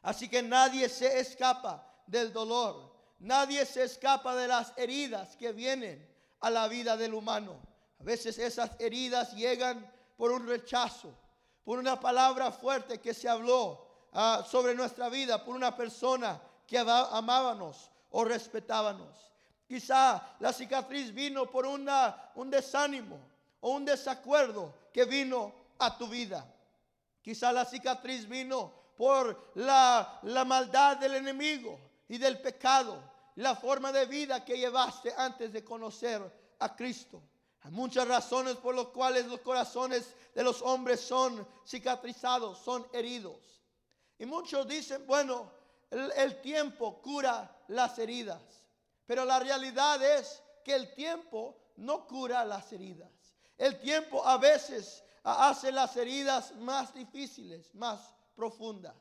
Así 0.02 0.28
que 0.28 0.42
nadie 0.42 0.88
se 0.88 1.18
escapa 1.20 1.84
del 2.06 2.32
dolor. 2.32 2.94
Nadie 3.18 3.64
se 3.64 3.84
escapa 3.84 4.36
de 4.36 4.46
las 4.46 4.72
heridas 4.76 5.36
que 5.36 5.52
vienen 5.52 6.15
a 6.40 6.50
la 6.50 6.68
vida 6.68 6.96
del 6.96 7.14
humano. 7.14 7.60
A 8.00 8.04
veces 8.04 8.38
esas 8.38 8.70
heridas 8.78 9.32
llegan 9.34 9.90
por 10.16 10.32
un 10.32 10.46
rechazo, 10.46 11.14
por 11.64 11.78
una 11.78 11.98
palabra 11.98 12.52
fuerte 12.52 13.00
que 13.00 13.14
se 13.14 13.28
habló 13.28 13.86
ah, 14.12 14.44
sobre 14.48 14.74
nuestra 14.74 15.08
vida, 15.08 15.44
por 15.44 15.54
una 15.54 15.76
persona 15.76 16.40
que 16.66 16.78
amábamos, 16.78 17.90
o 18.10 18.24
respetábamos. 18.24 19.32
Quizá 19.66 20.36
la 20.38 20.52
cicatriz 20.52 21.12
vino 21.12 21.50
por 21.50 21.66
una, 21.66 22.30
un 22.36 22.50
desánimo 22.50 23.18
o 23.60 23.70
un 23.70 23.84
desacuerdo 23.84 24.72
que 24.92 25.04
vino 25.04 25.52
a 25.78 25.98
tu 25.98 26.06
vida. 26.08 26.46
Quizá 27.20 27.52
la 27.52 27.64
cicatriz 27.64 28.28
vino 28.28 28.72
por 28.96 29.50
la, 29.54 30.20
la 30.22 30.44
maldad 30.44 30.96
del 30.96 31.16
enemigo 31.16 31.78
y 32.08 32.18
del 32.18 32.40
pecado, 32.40 33.02
la 33.36 33.54
forma 33.54 33.92
de 33.92 34.06
vida 34.06 34.44
que 34.44 34.56
llevaste 34.56 35.12
antes 35.16 35.52
de 35.52 35.64
conocer 35.64 36.22
a 36.58 36.74
Cristo. 36.74 37.22
Hay 37.62 37.70
muchas 37.70 38.06
razones 38.06 38.56
por 38.56 38.74
las 38.74 38.86
cuales 38.86 39.26
los 39.26 39.40
corazones 39.40 40.14
de 40.34 40.42
los 40.42 40.62
hombres 40.62 41.00
son 41.00 41.46
cicatrizados, 41.66 42.58
son 42.58 42.86
heridos. 42.92 43.62
Y 44.18 44.24
muchos 44.24 44.66
dicen, 44.66 45.06
bueno, 45.06 45.50
el, 45.90 46.40
tiempo 46.40 47.00
cura 47.02 47.64
las 47.68 47.98
heridas. 47.98 48.40
Pero 49.04 49.24
la 49.24 49.38
realidad 49.38 50.02
es 50.02 50.42
que 50.64 50.74
el 50.74 50.94
tiempo 50.94 51.56
no 51.76 52.06
cura 52.06 52.44
las 52.44 52.72
heridas. 52.72 53.10
El 53.58 53.78
tiempo 53.80 54.24
a 54.24 54.38
veces 54.38 55.04
hace 55.22 55.72
las 55.72 55.96
heridas 55.96 56.54
más 56.56 56.94
difíciles, 56.94 57.74
más 57.74 58.14
profundas. 58.34 58.94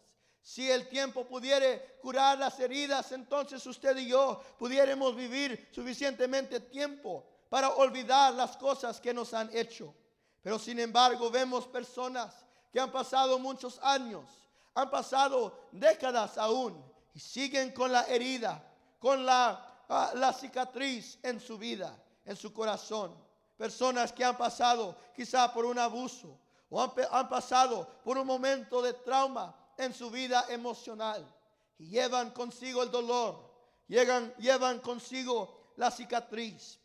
Si 0.45 0.69
el 0.69 0.87
tiempo 0.87 1.25
pudiera 1.25 1.81
curar 1.99 2.37
las 2.37 2.59
heridas, 2.59 3.11
entonces 3.11 3.65
usted 3.65 3.97
y 3.97 4.09
yo 4.09 4.39
pudiéramos 4.59 5.15
vivir 5.15 5.69
suficientemente 5.71 6.59
tiempo 6.59 7.25
para 7.49 7.71
olvidar 7.71 8.31
las 8.35 8.55
cosas 8.55 9.01
que 9.01 9.11
nos 9.11 9.33
han 9.33 9.49
hecho. 9.57 9.91
Pero 10.43 10.59
sin 10.59 10.79
embargo 10.79 11.31
vemos 11.31 11.65
personas 11.65 12.45
que 12.71 12.79
han 12.79 12.91
pasado 12.91 13.39
muchos 13.39 13.79
años 13.81 14.45
han 14.75 14.89
pasado 14.89 15.67
décadas 15.71 16.37
aún 16.37 16.75
y 17.13 17.19
siguen 17.19 17.71
con 17.71 17.91
la 17.91 18.03
herida, 18.03 18.61
con 18.99 19.25
la, 19.25 19.83
ah, 19.87 20.11
la 20.15 20.33
cicatriz 20.33 21.17
en 21.23 21.39
su 21.39 21.57
vida, 21.57 21.97
en 22.25 22.35
su 22.35 22.53
corazón. 22.53 23.15
Personas 23.57 24.11
que 24.11 24.25
han 24.25 24.37
pasado 24.37 24.97
quizá 25.15 25.51
por 25.53 25.63
un 25.63 25.79
abuso 25.79 26.37
o 26.69 26.81
han 26.81 27.29
pasado 27.29 27.87
por 28.03 28.17
un 28.17 28.27
momento 28.27 28.81
de 28.81 28.93
trauma 28.93 29.55
en 29.77 29.93
su 29.93 30.09
vida 30.09 30.45
emocional 30.49 31.25
y 31.77 31.87
llevan 31.87 32.31
consigo 32.31 32.83
el 32.83 32.91
dolor, 32.91 33.51
llegan, 33.87 34.33
llevan 34.37 34.79
consigo 34.79 35.71
la 35.75 35.91
cicatriz. 35.91 36.79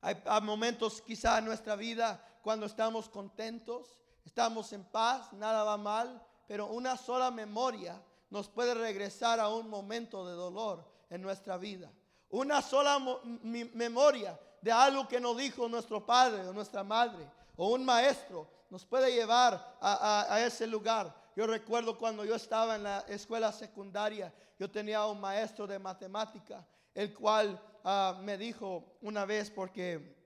Hay, 0.00 0.16
momentos 0.42 1.02
quizá 1.02 1.38
en 1.38 1.46
nuestra 1.46 1.76
vida 1.76 2.24
cuando 2.42 2.66
estamos 2.66 3.08
contentos, 3.08 3.98
estamos 4.24 4.72
en 4.72 4.84
paz, 4.84 5.32
nada 5.32 5.64
va 5.64 5.76
mal, 5.76 6.24
pero 6.46 6.66
una 6.66 6.96
sola 6.96 7.30
memoria 7.30 8.00
nos 8.30 8.48
puede 8.48 8.74
regresar 8.74 9.40
a 9.40 9.48
un 9.48 9.68
momento 9.68 10.26
de 10.26 10.34
dolor 10.34 10.84
en 11.10 11.22
nuestra 11.22 11.56
vida. 11.56 11.90
Una 12.30 12.62
sola 12.62 12.98
memoria 13.42 14.38
de 14.60 14.72
algo 14.72 15.08
que 15.08 15.20
nos 15.20 15.36
dijo 15.36 15.68
nuestro 15.68 16.04
padre 16.04 16.46
o 16.46 16.52
nuestra 16.52 16.84
madre 16.84 17.28
o 17.56 17.68
un 17.68 17.84
maestro 17.84 18.48
nos 18.70 18.84
puede 18.84 19.12
llevar 19.12 19.76
a, 19.80 20.40
ese 20.44 20.66
lugar. 20.66 21.14
Yo 21.38 21.46
recuerdo 21.46 21.96
cuando 21.96 22.24
yo 22.24 22.34
estaba 22.34 22.74
en 22.74 22.82
la 22.82 23.04
escuela 23.06 23.52
secundaria, 23.52 24.34
yo 24.58 24.68
tenía 24.68 25.06
un 25.06 25.20
maestro 25.20 25.68
de 25.68 25.78
matemática, 25.78 26.66
el 26.92 27.14
cual 27.14 27.62
ah, 27.84 28.18
me 28.24 28.36
dijo 28.36 28.96
una 29.02 29.24
vez, 29.24 29.48
porque 29.48 30.16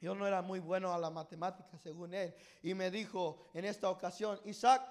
yo 0.00 0.14
no 0.14 0.26
era 0.26 0.40
muy 0.40 0.60
bueno 0.60 0.90
a 0.90 0.96
la 0.96 1.10
matemática 1.10 1.76
según 1.76 2.14
él, 2.14 2.34
y 2.62 2.72
me 2.72 2.90
dijo 2.90 3.50
en 3.52 3.66
esta 3.66 3.90
ocasión, 3.90 4.40
Isaac, 4.46 4.82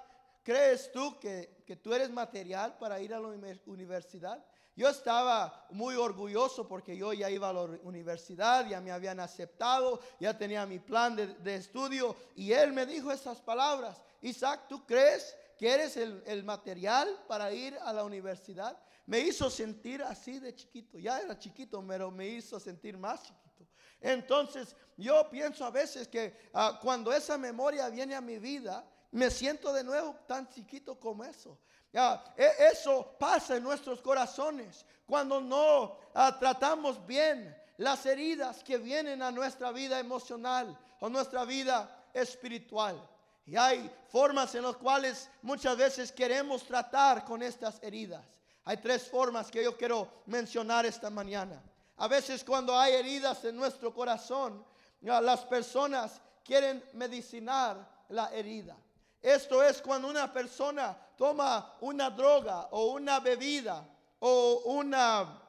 ¿Crees 0.44 0.92
tú 0.92 1.20
que, 1.20 1.64
tú 1.84 1.94
eres 1.94 2.10
material 2.10 2.76
para 2.80 3.00
ir 3.00 3.14
a 3.14 3.20
la 3.20 3.28
universidad? 3.28 4.44
Yo 4.76 4.90
estaba 4.90 5.68
muy 5.70 5.96
orgulloso 5.96 6.68
porque 6.68 6.98
yo 6.98 7.14
ya 7.14 7.30
iba 7.30 7.50
a 7.50 7.54
la 7.54 7.62
universidad, 7.84 8.68
ya 8.68 8.82
me 8.82 8.92
habían 8.92 9.20
aceptado, 9.20 10.00
ya 10.20 10.36
tenía 10.36 10.66
mi 10.66 10.80
plan 10.80 11.16
de, 11.16 11.56
estudio 11.56 12.16
y 12.36 12.54
él 12.54 12.74
me 12.74 12.88
dijo 12.88 13.12
estas 13.12 13.40
palabras, 13.40 14.02
Isaac, 14.22 14.62
¿tú 14.68 14.84
crees 14.86 15.36
que 15.62 15.72
eres 15.72 15.96
el, 15.96 16.24
el, 16.26 16.44
material 16.44 17.24
para 17.28 17.54
ir 17.54 17.78
a 17.84 17.94
la 17.94 18.04
universidad? 18.04 18.76
Me 19.06 19.20
hizo 19.20 19.48
sentir 19.48 20.02
así 20.02 20.40
de 20.40 20.56
chiquito, 20.56 20.98
ya 20.98 21.20
era 21.20 21.38
chiquito, 21.38 21.86
pero 21.88 22.10
me 22.10 22.28
hizo 22.28 22.60
sentir 22.60 22.98
más 22.98 23.22
chiquito. 23.22 23.68
Entonces 24.00 24.76
yo 24.98 25.30
pienso 25.30 25.64
a 25.64 25.70
veces 25.70 26.08
que 26.08 26.50
ah, 26.52 26.80
cuando 26.82 27.14
esa 27.14 27.38
memoria 27.38 27.90
viene 27.90 28.16
a 28.16 28.22
mi 28.22 28.40
vida, 28.40 28.84
me 29.12 29.30
siento 29.30 29.72
de 29.72 29.84
nuevo 29.84 30.16
tan 30.28 30.50
chiquito 30.50 31.00
como 31.00 31.24
eso. 31.24 31.60
E, 31.94 32.50
eso 32.72 33.16
pasa 33.20 33.58
en 33.58 33.62
nuestros 33.64 34.02
corazones 34.02 34.84
cuando 35.06 35.40
no 35.40 35.96
ah, 36.16 36.36
tratamos 36.40 37.06
bien 37.06 37.56
las 37.78 38.04
heridas 38.08 38.64
que 38.64 38.80
vienen 38.80 39.22
a 39.22 39.30
nuestra 39.30 39.72
vida 39.72 40.00
emocional 40.00 40.76
o 41.00 41.08
nuestra 41.08 41.46
vida 41.46 42.10
espiritual. 42.16 43.08
Y 43.52 43.58
hay 43.58 43.92
formas 44.08 44.56
en 44.56 44.64
las 44.64 44.78
cuales 44.78 45.30
muchas 45.42 45.76
veces 45.76 46.10
queremos 46.10 46.64
tratar 46.64 47.26
con 47.26 47.44
estas 47.44 47.84
heridas. 47.84 48.24
Hay 48.64 48.78
tres 48.78 49.10
formas 49.10 49.52
que 49.52 49.62
yo 49.62 49.76
quiero 49.76 50.24
mencionar 50.28 50.86
esta 50.86 51.10
mañana. 51.10 51.62
A 51.98 52.08
veces 52.08 52.46
cuando 52.46 52.80
hay 52.80 52.94
heridas 52.94 53.44
en 53.44 53.58
nuestro 53.58 53.94
corazón, 53.94 54.66
las 55.02 55.42
personas 55.42 56.22
quieren 56.46 56.82
medicinar 56.94 57.86
la 58.08 58.34
herida. 58.34 58.78
Esto 59.22 59.62
es 59.62 59.82
cuando 59.82 60.08
una 60.08 60.32
persona 60.32 60.98
toma 61.18 61.76
una 61.82 62.10
droga 62.10 62.70
o 62.72 62.92
una 62.94 63.20
bebida 63.20 63.86
o 64.20 64.62
una, 64.68 65.42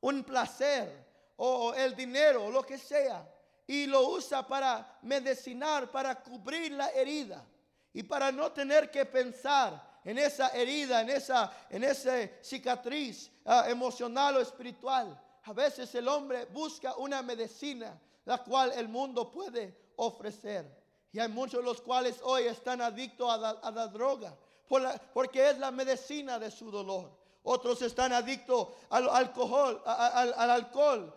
un 0.00 0.22
placer 0.22 1.04
o 1.38 1.74
el 1.74 1.96
dinero 1.96 2.44
o 2.44 2.52
lo 2.52 2.62
que 2.62 2.78
sea 2.78 3.26
y 3.72 3.86
lo 3.86 4.06
usa 4.10 4.46
para 4.46 4.98
medicinar, 5.00 5.90
para 5.90 6.22
cubrir 6.22 6.72
la 6.72 6.90
herida 6.90 7.42
y 7.94 8.02
para 8.02 8.30
no 8.30 8.52
tener 8.52 8.90
que 8.90 9.06
pensar 9.06 10.00
en 10.04 10.18
esa 10.18 10.48
herida, 10.48 11.00
en 11.00 11.08
esa, 11.08 11.50
en 11.70 11.82
esa 11.82 12.12
cicatriz 12.42 13.30
ah, 13.46 13.64
emocional 13.70 14.36
o 14.36 14.40
espiritual. 14.40 15.18
A 15.44 15.54
veces 15.54 15.94
el 15.94 16.06
hombre 16.06 16.44
busca 16.52 16.94
una 16.96 17.22
medicina 17.22 17.98
la 18.26 18.44
cual 18.44 18.72
el 18.76 18.88
mundo 18.88 19.30
puede 19.30 19.74
ofrecer. 19.96 20.70
Y 21.10 21.18
hay 21.18 21.28
muchos 21.28 21.60
de 21.60 21.64
los 21.64 21.80
cuales 21.80 22.20
hoy 22.24 22.42
están 22.42 22.82
adictos 22.82 23.30
a 23.30 23.70
la, 23.70 23.86
droga 23.86 24.36
porque 25.14 25.48
es 25.48 25.58
la 25.58 25.70
medicina 25.70 26.38
de 26.38 26.50
su 26.50 26.70
dolor. 26.70 27.10
Otros 27.44 27.82
están 27.82 28.12
adictos 28.12 28.68
al 28.90 29.08
alcohol, 29.08 29.82
al, 29.84 30.50
alcohol 30.50 31.12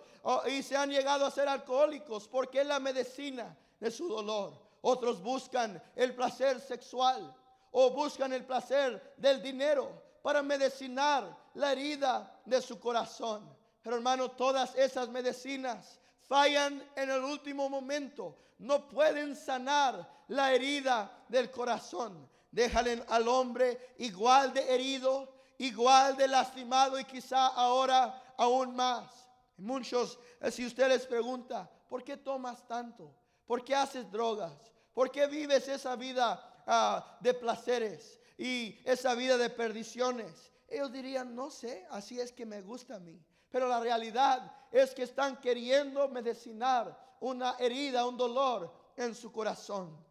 y 0.47 0.63
se 0.63 0.75
han 0.75 0.89
llegado 0.89 1.25
a 1.25 1.31
ser 1.31 1.47
alcohólicos 1.47 2.27
porque 2.27 2.61
es 2.61 2.67
la 2.67 2.79
medicina 2.79 3.55
de 3.79 3.91
su 3.91 4.07
dolor. 4.07 4.53
Otros 4.81 5.21
buscan 5.21 5.81
el 5.95 6.15
placer 6.15 6.59
sexual 6.59 7.35
o 7.71 7.91
buscan 7.91 8.33
el 8.33 8.45
placer 8.45 9.13
del 9.17 9.41
dinero 9.41 10.01
para 10.21 10.41
medicinar 10.41 11.37
la 11.53 11.71
herida 11.71 12.39
de 12.45 12.61
su 12.61 12.79
corazón. 12.79 13.55
Pero 13.83 13.97
hermano, 13.97 14.31
todas 14.31 14.73
esas 14.75 15.09
medicinas 15.09 15.99
fallan 16.27 16.83
en 16.95 17.11
el 17.11 17.23
último 17.23 17.69
momento. 17.69 18.35
No 18.57 18.87
pueden 18.87 19.35
sanar 19.35 20.09
la 20.29 20.53
herida 20.53 21.25
del 21.27 21.51
corazón. 21.51 22.27
Déjale 22.49 23.03
al 23.09 23.27
hombre 23.27 23.93
igual 23.99 24.53
de 24.53 24.73
herido, 24.73 25.34
igual 25.57 26.17
de 26.17 26.27
lastimado 26.27 26.99
y 26.99 27.05
quizá 27.05 27.47
ahora 27.47 28.33
aún 28.37 28.75
más. 28.75 29.25
Muchos, 29.57 30.19
eh, 30.41 30.51
si 30.51 30.65
usted 30.65 30.89
les 30.89 31.05
pregunta, 31.05 31.69
¿por 31.87 32.03
qué 32.03 32.17
tomas 32.17 32.67
tanto? 32.67 33.13
¿Por 33.45 33.63
qué 33.63 33.75
haces 33.75 34.09
drogas? 34.11 34.53
¿Por 34.93 35.11
qué 35.11 35.27
vives 35.27 35.67
esa 35.67 35.95
vida 35.95 36.63
ah, 36.65 37.17
de 37.19 37.33
placeres 37.33 38.19
y 38.37 38.79
esa 38.85 39.15
vida 39.15 39.37
de 39.37 39.49
perdiciones? 39.49 40.51
Ellos 40.67 40.91
dirían, 40.91 41.35
no 41.35 41.49
sé, 41.49 41.85
así 41.91 42.19
es 42.19 42.31
que 42.31 42.45
me 42.45 42.61
gusta 42.61 42.95
a 42.95 42.99
mí. 42.99 43.21
Pero 43.49 43.67
la 43.67 43.79
realidad 43.79 44.51
es 44.71 44.93
que 44.93 45.03
están 45.03 45.39
queriendo 45.39 46.09
medicinar 46.09 47.15
una 47.21 47.55
herida, 47.59 48.05
un 48.05 48.17
dolor 48.17 48.73
en 48.97 49.15
su 49.15 49.31
corazón. 49.31 50.04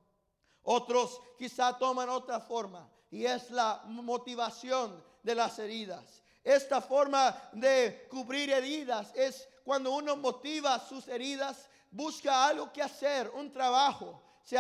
Otros 0.64 1.20
quizá 1.38 1.76
toman 1.78 2.08
otra 2.08 2.40
forma 2.40 2.88
y 3.10 3.24
es 3.24 3.50
la 3.50 3.82
motivación 3.86 5.02
de 5.22 5.34
las 5.34 5.58
heridas. 5.58 6.22
Esta 6.42 6.80
forma 6.80 7.34
de 7.52 8.06
cubrir 8.10 8.50
heridas 8.50 9.12
es 9.14 9.48
cuando 9.64 9.92
uno 9.92 10.16
motiva 10.16 10.78
sus 10.78 11.08
heridas, 11.08 11.68
busca 11.90 12.46
algo 12.46 12.72
que 12.72 12.82
hacer, 12.82 13.30
un 13.30 13.50
trabajo. 13.52 14.20
Se, 14.42 14.58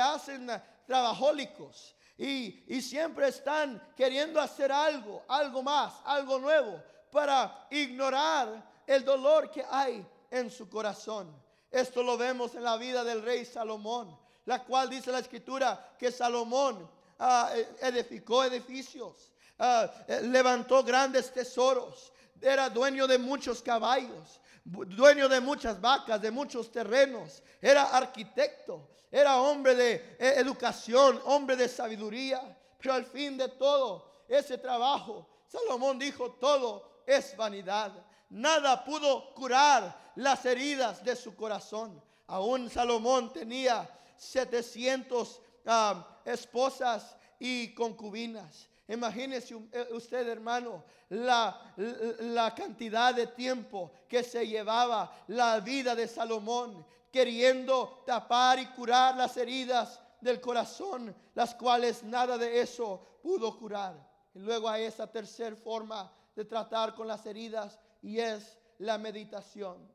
hacen 0.00 0.50
trabajólicos 0.86 1.94
y, 2.16 2.64
y 2.66 2.80
siempre 2.80 3.28
están 3.28 3.92
queriendo 3.94 4.40
hacer 4.40 4.72
algo, 4.72 5.22
algo 5.28 5.62
más, 5.62 5.94
algo 6.04 6.38
nuevo 6.38 6.82
para 7.10 7.66
ignorar 7.70 8.62
el 8.86 9.04
dolor 9.04 9.50
que 9.50 9.64
hay 9.68 10.06
en 10.30 10.50
su 10.50 10.68
corazón. 10.68 11.34
Esto 11.70 12.02
lo 12.02 12.16
vemos 12.16 12.54
en 12.54 12.64
la 12.64 12.76
vida 12.76 13.04
del 13.04 13.22
rey 13.22 13.44
Salomón, 13.44 14.18
la 14.44 14.64
cual 14.64 14.88
dice 14.88 15.12
la 15.12 15.18
escritura 15.18 15.94
que 15.98 16.10
Salomón 16.10 16.88
ah, 17.18 17.50
e, 17.54 17.88
edificó 17.88 18.44
edificios, 18.44 19.32
ah, 19.58 19.90
eh, 20.06 20.20
levantó 20.22 20.82
grandes 20.82 21.32
tesoros, 21.32 22.12
era 22.40 22.70
dueño 22.70 23.06
de 23.06 23.18
muchos 23.18 23.62
caballos, 23.62 24.40
dueño 24.64 25.28
de 25.28 25.40
muchas 25.40 25.80
vacas, 25.80 26.20
de 26.20 26.30
muchos 26.30 26.70
terrenos, 26.70 27.42
era 27.60 27.84
arquitecto, 27.84 28.88
era 29.10 29.40
hombre 29.40 29.74
de 29.74 29.94
eh, 30.18 30.34
educación, 30.36 31.20
hombre 31.24 31.56
de 31.56 31.68
sabiduría, 31.68 32.56
pero 32.78 32.94
al 32.94 33.04
fin 33.04 33.36
de 33.36 33.48
todo 33.48 34.24
ese 34.28 34.56
trabajo, 34.58 35.28
Salomón 35.48 35.98
dijo, 35.98 36.32
todo 36.32 37.02
es 37.06 37.36
vanidad. 37.36 37.92
Nada 38.30 38.84
pudo 38.84 39.34
curar 39.34 40.12
las 40.14 40.44
heridas 40.46 41.02
de 41.02 41.16
su 41.16 41.34
corazón. 41.34 42.00
Aún 42.28 42.70
Salomón 42.70 43.32
tenía 43.32 43.88
700 44.20 45.40
ah, 45.64 46.20
esposas 46.26 47.16
y 47.38 47.72
concubinas. 47.72 48.68
Imagínese 48.86 49.56
eh, 49.72 49.88
usted, 49.92 50.28
hermano, 50.28 50.84
la, 51.08 51.74
la, 52.20 52.54
cantidad 52.54 53.14
de 53.14 53.28
tiempo 53.28 53.92
que 54.06 54.22
se 54.22 54.46
llevaba 54.46 55.10
la 55.28 55.58
vida 55.60 55.94
de 55.94 56.06
Salomón 56.06 56.84
queriendo 57.10 58.02
tapar 58.06 58.58
y 58.58 58.66
curar 58.66 59.16
las 59.16 59.36
heridas 59.38 59.98
del 60.20 60.38
corazón, 60.38 61.14
las 61.34 61.54
cuales 61.54 62.04
nada 62.04 62.36
de 62.36 62.60
eso 62.60 63.20
pudo 63.22 63.56
curar. 63.58 63.94
Y 64.34 64.40
luego 64.40 64.68
a 64.68 64.78
esa 64.78 65.10
tercera 65.10 65.56
forma 65.56 66.12
de 66.36 66.44
tratar 66.44 66.94
con 66.94 67.08
las 67.08 67.24
heridas 67.24 67.78
y 68.02 68.18
es 68.18 68.58
la 68.78 68.98
meditación. 68.98 69.90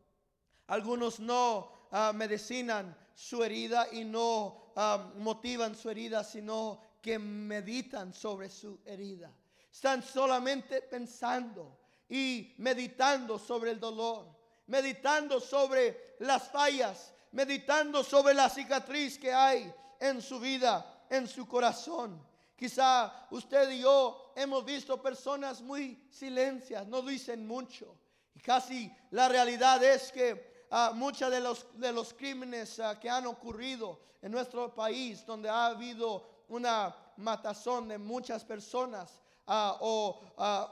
Algunos 0.66 1.20
no 1.20 1.72
ah, 1.92 2.12
medicinan 2.14 2.98
su 3.16 3.44
herida 3.44 3.88
y 3.94 4.04
no 4.04 4.74
ah, 4.76 5.12
motivan 5.16 5.74
su 5.76 5.90
herida, 5.90 6.24
sino 6.24 6.82
que 7.02 7.18
meditan 7.18 8.14
sobre 8.14 8.50
su 8.50 8.80
herida. 8.86 9.32
Están 9.72 10.04
solamente 10.04 10.82
pensando 10.82 11.78
y 12.10 12.54
meditando 12.58 13.40
sobre 13.40 13.72
el 13.72 13.80
dolor, 13.80 14.28
meditando 14.68 15.40
sobre 15.40 16.16
las 16.20 16.50
fallas, 16.50 17.14
meditando 17.32 18.04
sobre 18.04 18.34
la 18.34 18.50
cicatriz 18.50 19.18
que 19.18 19.34
hay 19.34 19.74
en 20.00 20.22
su 20.22 20.40
vida, 20.40 21.06
en 21.10 21.28
su 21.28 21.48
corazón. 21.48 22.22
Quizá 22.56 23.28
usted 23.32 23.70
y 23.72 23.82
yo 23.82 24.34
hemos 24.36 24.64
visto 24.64 25.02
personas 25.02 25.62
muy 25.62 26.08
silencias, 26.10 26.88
no 26.88 27.02
dicen 27.02 27.46
mucho. 27.46 27.98
Y 28.34 28.40
casi 28.40 28.92
la 29.12 29.28
realidad 29.30 29.84
es 29.84 30.12
que 30.12 30.55
uh, 30.76 30.94
muchos 30.94 31.32
de 31.32 31.40
los, 31.40 31.66
de 31.80 31.92
los 31.94 32.14
crímenes 32.14 32.80
ah, 32.80 33.00
que 33.00 33.10
han 33.10 33.26
ocurrido 33.26 34.00
en 34.22 34.32
nuestro 34.32 34.74
país, 34.74 35.26
donde 35.26 35.50
ha 35.50 35.68
habido 35.68 36.44
una 36.50 36.96
matazón 37.18 37.88
de 37.88 37.98
muchas 37.98 38.44
personas, 38.44 39.22
ah, 39.48 39.78
o 39.80 40.22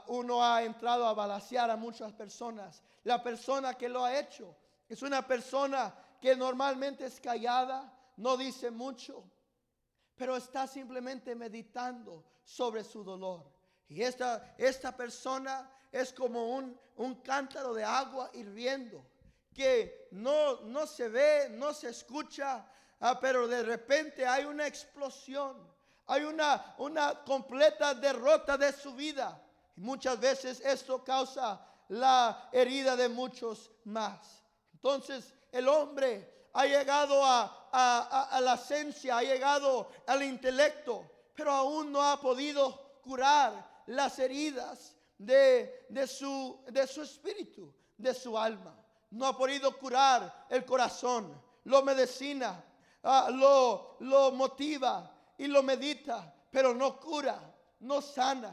uno 0.08 0.44
ha 0.44 0.62
entrado 0.62 1.06
a 1.06 1.14
balasear 1.14 1.70
a 1.70 1.76
muchas 1.76 2.12
personas, 2.12 2.82
la 3.04 3.22
persona 3.22 3.74
que 3.74 3.88
lo 3.88 4.04
ha 4.04 4.18
hecho 4.18 4.54
es 4.88 5.02
una 5.02 5.26
persona 5.26 5.94
que 6.20 6.36
normalmente 6.36 7.06
es 7.06 7.20
callada, 7.20 7.90
no 8.16 8.36
dice 8.36 8.70
mucho, 8.70 9.24
pero 10.16 10.36
está 10.36 10.66
simplemente 10.66 11.34
meditando 11.34 12.24
sobre 12.44 12.84
su 12.84 13.02
dolor. 13.02 13.42
Y 13.88 14.02
esta, 14.02 14.54
esta 14.58 14.96
persona 14.96 15.70
es 15.90 16.12
como 16.12 16.56
un, 16.56 16.78
un 16.96 17.14
cántaro 17.16 17.74
de 17.74 17.84
agua 17.84 18.30
hirviendo, 18.34 19.04
que 19.54 20.08
no, 20.10 20.60
no 20.62 20.86
se 20.86 21.08
ve, 21.08 21.48
no 21.50 21.72
se 21.72 21.88
escucha, 21.88 22.66
ah, 23.00 23.18
pero 23.20 23.48
de 23.48 23.62
repente 23.62 24.26
hay 24.26 24.44
una 24.44 24.66
explosión, 24.66 25.56
hay 26.06 26.24
una, 26.24 26.74
una 26.78 27.24
completa 27.24 27.94
derrota 27.94 28.58
de 28.58 28.72
su 28.72 28.94
vida. 28.94 29.40
Muchas 29.76 30.20
veces 30.20 30.60
esto 30.60 31.02
causa 31.02 31.66
la 31.88 32.48
herida 32.52 32.96
de 32.96 33.08
muchos 33.08 33.70
más. 33.84 34.42
Entonces 34.72 35.34
el 35.50 35.68
hombre 35.68 36.48
ha 36.52 36.66
llegado 36.66 37.22
a, 37.24 37.60
la 38.40 38.54
esencia, 38.54 39.18
ha 39.18 39.22
llegado 39.22 39.90
al 40.06 40.22
intelecto, 40.22 41.10
pero 41.34 41.50
aún 41.50 41.90
no 41.90 42.02
ha 42.02 42.20
podido 42.20 43.00
curar 43.02 43.82
las 43.86 44.18
heridas 44.18 44.96
de, 45.18 46.06
su, 46.06 46.62
de 46.68 46.86
su 46.86 47.02
espíritu, 47.02 47.74
de 47.96 48.14
su 48.14 48.38
alma. 48.38 48.83
No 49.14 49.26
ha 49.26 49.36
podido 49.36 49.76
curar 49.78 50.46
el 50.50 50.64
corazón, 50.64 51.40
lo 51.64 51.82
medicina, 51.82 52.62
ah, 53.04 53.28
lo, 53.30 53.96
lo 54.00 54.32
motiva 54.32 55.08
y 55.38 55.46
lo 55.46 55.62
medita, 55.62 56.34
pero 56.50 56.74
no 56.74 56.98
cura, 56.98 57.40
no 57.80 58.02
sana, 58.02 58.52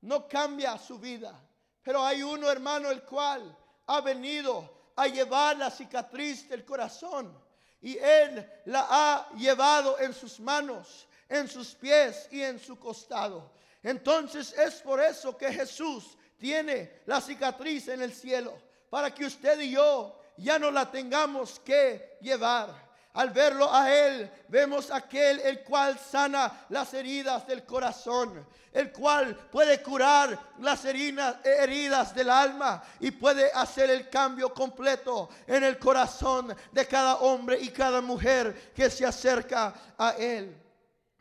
no 0.00 0.26
cambia 0.26 0.78
su 0.78 0.98
vida. 0.98 1.38
Pero 1.82 2.02
hay 2.02 2.22
uno, 2.22 2.50
hermano, 2.50 2.90
el 2.90 3.02
cual 3.02 3.54
ha 3.86 4.00
venido 4.00 4.90
a 4.96 5.06
llevar 5.06 5.58
la 5.58 5.70
cicatriz 5.70 6.48
del 6.48 6.64
corazón. 6.64 7.32
Y 7.80 7.96
Él 7.98 8.50
la 8.64 8.86
ha 8.88 9.28
llevado 9.34 9.98
en 9.98 10.14
sus 10.14 10.40
manos, 10.40 11.06
en 11.28 11.46
sus 11.48 11.74
pies 11.74 12.28
y 12.30 12.42
en 12.42 12.58
su 12.58 12.78
costado. 12.78 13.52
Entonces 13.82 14.52
es 14.54 14.76
por 14.76 15.00
eso 15.02 15.36
que 15.36 15.52
Jesús 15.52 16.16
tiene 16.38 17.02
la 17.06 17.20
cicatriz 17.20 17.88
en 17.88 18.00
el 18.00 18.12
cielo, 18.12 18.58
para 18.90 19.14
que 19.14 19.26
usted 19.26 19.60
y 19.60 19.72
yo 19.72 20.18
ya 20.38 20.58
no 20.58 20.70
la 20.70 20.90
tengamos 20.90 21.60
que 21.60 22.18
llevar. 22.20 22.88
Al 23.14 23.30
verlo 23.30 23.72
a 23.74 23.92
Él, 23.92 24.30
vemos 24.46 24.90
aquel 24.92 25.40
el 25.40 25.64
cual 25.64 25.98
sana 25.98 26.66
las 26.68 26.94
heridas 26.94 27.46
del 27.48 27.64
corazón, 27.64 28.46
el 28.72 28.92
cual 28.92 29.34
puede 29.34 29.82
curar 29.82 30.38
las 30.60 30.84
heridas 30.84 32.14
del 32.14 32.30
alma 32.30 32.80
y 33.00 33.10
puede 33.10 33.50
hacer 33.52 33.90
el 33.90 34.08
cambio 34.08 34.54
completo 34.54 35.30
en 35.48 35.64
el 35.64 35.78
corazón 35.78 36.54
de 36.70 36.86
cada 36.86 37.16
hombre 37.16 37.58
y 37.60 37.70
cada 37.70 38.00
mujer 38.00 38.72
que 38.72 38.88
se 38.88 39.04
acerca 39.04 39.74
a 39.96 40.10
Él. 40.10 40.56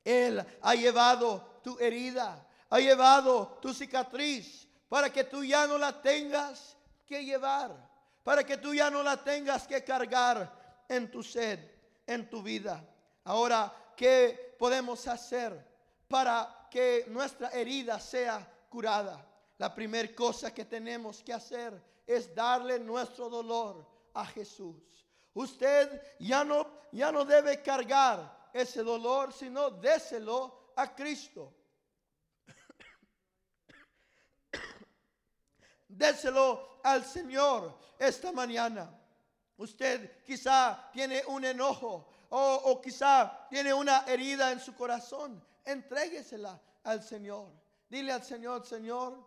Él 0.03 0.45
ha 0.61 0.75
llevado 0.75 1.61
tu 1.63 1.79
herida, 1.79 2.45
ha 2.69 2.79
llevado 2.79 3.57
tu 3.59 3.73
cicatriz 3.73 4.67
para 4.87 5.11
que 5.11 5.23
tú 5.23 5.43
ya 5.43 5.65
no 5.65 5.79
la 5.79 5.99
tengas 5.99 6.76
que 7.07 7.23
llevar, 7.23 7.75
para 8.23 8.43
que 8.43 8.57
tú 8.57 8.75
ya 8.75 8.91
no 8.91 9.01
la 9.01 9.23
tengas 9.23 9.65
que 9.65 9.83
cargar 9.83 10.85
en 10.87 11.09
tu 11.09 11.23
sed 11.23 11.77
en 12.07 12.29
tu 12.29 12.41
vida. 12.41 12.83
Ahora, 13.25 13.93
¿qué 13.95 14.55
podemos 14.57 15.07
hacer 15.07 15.63
para 16.07 16.67
que 16.71 17.05
nuestra 17.09 17.49
herida 17.49 17.99
sea 17.99 18.49
curada? 18.69 19.23
La 19.57 19.75
primera 19.75 20.15
cosa 20.15 20.53
que 20.53 20.65
tenemos 20.65 21.21
que 21.21 21.33
hacer 21.33 21.79
es 22.05 22.33
darle 22.33 22.79
nuestro 22.79 23.29
dolor 23.29 23.85
a 24.13 24.25
Jesús. 24.25 25.05
Usted 25.33 26.01
ya 26.19 26.43
no, 26.43 26.67
ya 26.91 27.11
no 27.11 27.25
debe 27.25 27.61
cargar 27.61 28.49
ese 28.53 28.81
dolor, 28.81 29.33
sino 29.33 29.69
déselo 29.69 30.71
a 30.75 30.95
Cristo. 30.95 31.53
Déselo 35.87 36.76
al 36.87 37.03
Señor 37.03 37.77
esta 37.99 38.31
mañana. 38.31 38.89
Usted 39.57 40.23
quizá 40.23 40.89
tiene 40.93 41.21
un 41.27 41.43
enojo 41.43 42.07
o, 42.29 42.79
quizá 42.81 43.47
tiene 43.49 43.73
una 43.73 44.05
herida 44.07 44.51
en 44.51 44.59
su 44.59 44.73
corazón. 44.73 45.43
Entréguesela 45.65 46.59
al 46.83 47.03
Señor. 47.03 47.49
Dile 47.89 48.11
al 48.13 48.23
Señor, 48.23 48.65
Señor, 48.65 49.17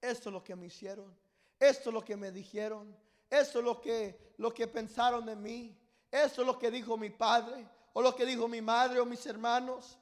esto 0.00 0.30
es 0.30 0.32
lo 0.32 0.42
que 0.42 0.56
me 0.56 0.66
hicieron. 0.66 1.16
Esto 1.58 1.90
es 1.90 1.94
lo 1.94 2.04
que 2.04 2.16
me 2.16 2.32
dijeron. 2.32 2.96
Esto 3.28 3.60
es 3.60 3.64
lo 3.64 3.80
que, 3.80 4.34
lo 4.38 4.52
que 4.52 4.66
pensaron 4.66 5.26
de 5.26 5.36
mí. 5.36 5.76
Esto 6.10 6.40
es 6.40 6.46
lo 6.46 6.58
que 6.58 6.70
dijo 6.70 6.96
mi 6.96 7.10
padre 7.10 7.68
o 7.92 8.02
lo 8.02 8.16
que 8.16 8.26
dijo 8.26 8.48
mi 8.48 8.60
madre 8.60 8.98
o 8.98 9.06
mis 9.06 9.24
hermanos. 9.26 9.96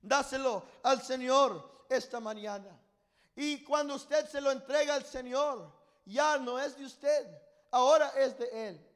Dáselo 0.00 0.62
al 0.82 1.02
Señor 1.02 1.84
esta 1.90 2.20
mañana. 2.20 2.78
Y 3.36 3.62
cuando 3.64 3.96
usted 3.96 4.26
se 4.28 4.40
lo 4.40 4.50
entrega 4.50 4.94
al 4.94 5.04
Señor, 5.04 5.79
ya 6.04 6.38
no 6.38 6.58
es 6.58 6.76
de 6.76 6.84
usted, 6.84 7.26
ahora 7.70 8.12
es 8.16 8.38
de 8.38 8.68
Él. 8.68 8.86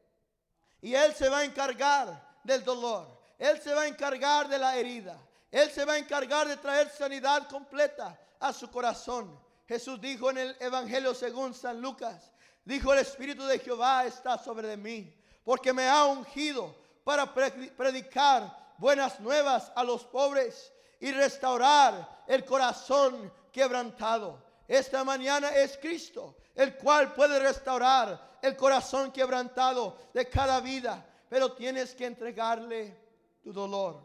Y 0.81 0.95
Él 0.95 1.15
se 1.15 1.29
va 1.29 1.39
a 1.39 1.45
encargar 1.45 2.39
del 2.43 2.63
dolor. 2.63 3.09
Él 3.39 3.61
se 3.61 3.75
va 3.75 3.83
a 3.83 3.87
encargar 3.87 4.49
de 4.49 4.59
la 4.59 4.77
herida. 4.77 5.19
Él 5.51 5.71
se 5.71 5.85
va 5.85 5.95
a 5.95 5.99
encargar 5.99 6.49
de 6.49 6.57
traer 6.57 6.91
sanidad 6.91 7.49
completa 7.49 8.19
a 8.41 8.53
su 8.53 8.71
corazón. 8.71 9.39
Jesús 9.67 10.01
dijo 10.01 10.31
en 10.31 10.39
el 10.39 10.57
Evangelio 10.61 11.15
según 11.15 11.55
San 11.55 11.81
Lucas, 11.81 12.33
dijo 12.65 12.93
el 12.93 12.99
Espíritu 12.99 13.45
de 13.45 13.59
Jehová 13.59 14.05
está 14.05 14.37
sobre 14.37 14.69
de 14.69 14.77
mí, 14.77 15.15
porque 15.45 15.73
me 15.73 15.89
ha 15.89 16.05
ungido 16.07 16.75
para 17.05 17.33
predicar 17.33 18.75
buenas 18.79 19.21
nuevas 19.21 19.71
a 19.75 19.85
los 19.85 20.05
pobres 20.05 20.73
y 21.01 21.13
restaurar 21.13 22.25
el 22.27 22.45
corazón 22.45 23.33
quebrantado. 23.53 24.43
Esta 24.67 25.05
mañana 25.05 25.51
es 25.51 25.77
Cristo, 25.79 26.37
el 26.55 26.77
cual 26.77 27.13
puede 27.13 27.39
restaurar 27.39 28.39
el 28.43 28.57
corazón 28.57 29.13
quebrantado 29.13 29.99
de 30.13 30.29
cada 30.29 30.61
vida, 30.61 31.05
pero 31.29 31.53
tienes 31.53 31.95
que 31.95 32.07
entregarle 32.07 32.97
tu 33.43 33.53
dolor. 33.53 34.01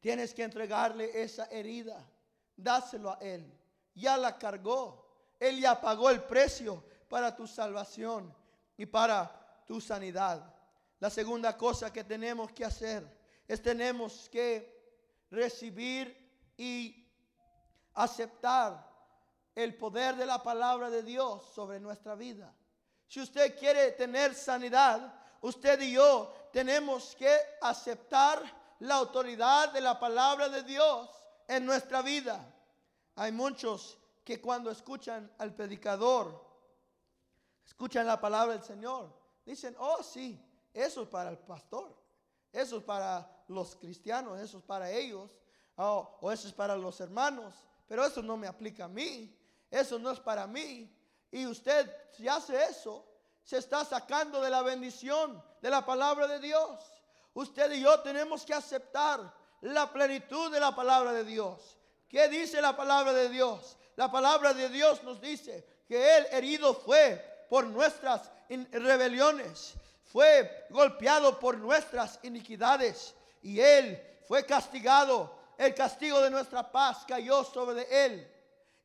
Tienes 0.00 0.34
que 0.34 0.42
entregarle 0.42 1.22
esa 1.22 1.46
herida. 1.46 2.04
Dáselo 2.56 3.10
a 3.12 3.18
Él 3.20 3.50
ya 3.94 4.16
la 4.16 4.38
cargó. 4.38 5.04
Él 5.38 5.60
ya 5.60 5.80
pagó 5.80 6.10
el 6.10 6.22
precio 6.22 6.84
para 7.08 7.34
tu 7.34 7.46
salvación 7.46 8.34
y 8.76 8.86
para 8.86 9.62
tu 9.66 9.80
sanidad. 9.80 10.52
La 11.00 11.10
segunda 11.10 11.56
cosa 11.56 11.92
que 11.92 12.04
tenemos 12.04 12.52
que 12.52 12.64
hacer 12.64 13.06
es 13.46 13.60
tenemos 13.60 14.28
que 14.30 14.72
recibir 15.30 16.16
y 16.56 17.06
aceptar 17.94 18.93
el 19.54 19.76
poder 19.76 20.16
de 20.16 20.26
la 20.26 20.42
palabra 20.42 20.90
de 20.90 21.02
Dios 21.02 21.44
sobre 21.54 21.80
nuestra 21.80 22.14
vida. 22.14 22.54
Si 23.06 23.20
usted 23.20 23.58
quiere 23.58 23.92
tener 23.92 24.34
sanidad, 24.34 25.14
usted 25.40 25.80
y 25.80 25.92
yo 25.92 26.32
tenemos 26.52 27.14
que 27.16 27.36
aceptar 27.60 28.42
la 28.80 28.96
autoridad 28.96 29.72
de 29.72 29.80
la 29.80 29.98
palabra 29.98 30.48
de 30.48 30.62
Dios 30.62 31.08
en 31.46 31.64
nuestra 31.64 32.02
vida. 32.02 32.44
Hay 33.16 33.32
muchos 33.32 33.98
que 34.24 34.40
cuando 34.40 34.70
escuchan 34.70 35.30
al 35.38 35.54
predicador, 35.54 36.44
escuchan 37.64 38.06
la 38.06 38.20
palabra 38.20 38.54
del 38.54 38.64
Señor, 38.64 39.14
dicen, 39.44 39.76
oh 39.78 40.02
sí, 40.02 40.40
eso 40.72 41.02
es 41.02 41.08
para 41.08 41.30
el 41.30 41.38
pastor, 41.38 41.94
eso 42.52 42.78
es 42.78 42.82
para 42.82 43.44
los 43.48 43.76
cristianos, 43.76 44.40
eso 44.40 44.58
es 44.58 44.64
para 44.64 44.90
ellos, 44.90 45.30
oh, 45.76 46.18
o 46.20 46.32
eso 46.32 46.48
es 46.48 46.54
para 46.54 46.76
los 46.76 47.00
hermanos, 47.00 47.54
pero 47.86 48.04
eso 48.04 48.22
no 48.22 48.36
me 48.36 48.46
aplica 48.46 48.86
a 48.86 48.88
mí, 48.88 49.36
eso 49.74 49.98
no 49.98 50.12
es 50.12 50.20
para 50.20 50.46
mí. 50.46 50.88
Y 51.32 51.46
usted, 51.46 51.90
si 52.12 52.28
hace 52.28 52.62
eso, 52.64 53.04
se 53.42 53.58
está 53.58 53.84
sacando 53.84 54.40
de 54.40 54.48
la 54.48 54.62
bendición 54.62 55.42
de 55.60 55.68
la 55.68 55.84
palabra 55.84 56.28
de 56.28 56.38
Dios. 56.38 56.80
Usted 57.34 57.72
y 57.72 57.80
yo 57.80 57.98
tenemos 58.00 58.44
que 58.44 58.54
aceptar 58.54 59.34
la 59.62 59.92
plenitud 59.92 60.52
de 60.52 60.60
la 60.60 60.74
palabra 60.76 61.12
de 61.12 61.24
Dios. 61.24 61.76
¿Qué 62.08 62.28
dice 62.28 62.60
la 62.60 62.76
palabra 62.76 63.12
de 63.12 63.28
Dios? 63.28 63.76
La 63.96 64.10
palabra 64.10 64.54
de 64.54 64.68
Dios 64.68 65.02
nos 65.02 65.20
dice 65.20 65.66
que 65.88 66.18
Él 66.18 66.26
herido 66.30 66.74
fue 66.74 67.46
por 67.50 67.66
nuestras 67.66 68.30
rebeliones, 68.48 69.74
fue 70.04 70.66
golpeado 70.70 71.40
por 71.40 71.58
nuestras 71.58 72.20
iniquidades 72.22 73.14
y 73.42 73.58
Él 73.58 74.00
fue 74.28 74.46
castigado. 74.46 75.36
El 75.58 75.74
castigo 75.74 76.20
de 76.20 76.30
nuestra 76.30 76.70
paz 76.70 77.04
cayó 77.06 77.42
sobre 77.42 77.86
Él 78.06 78.33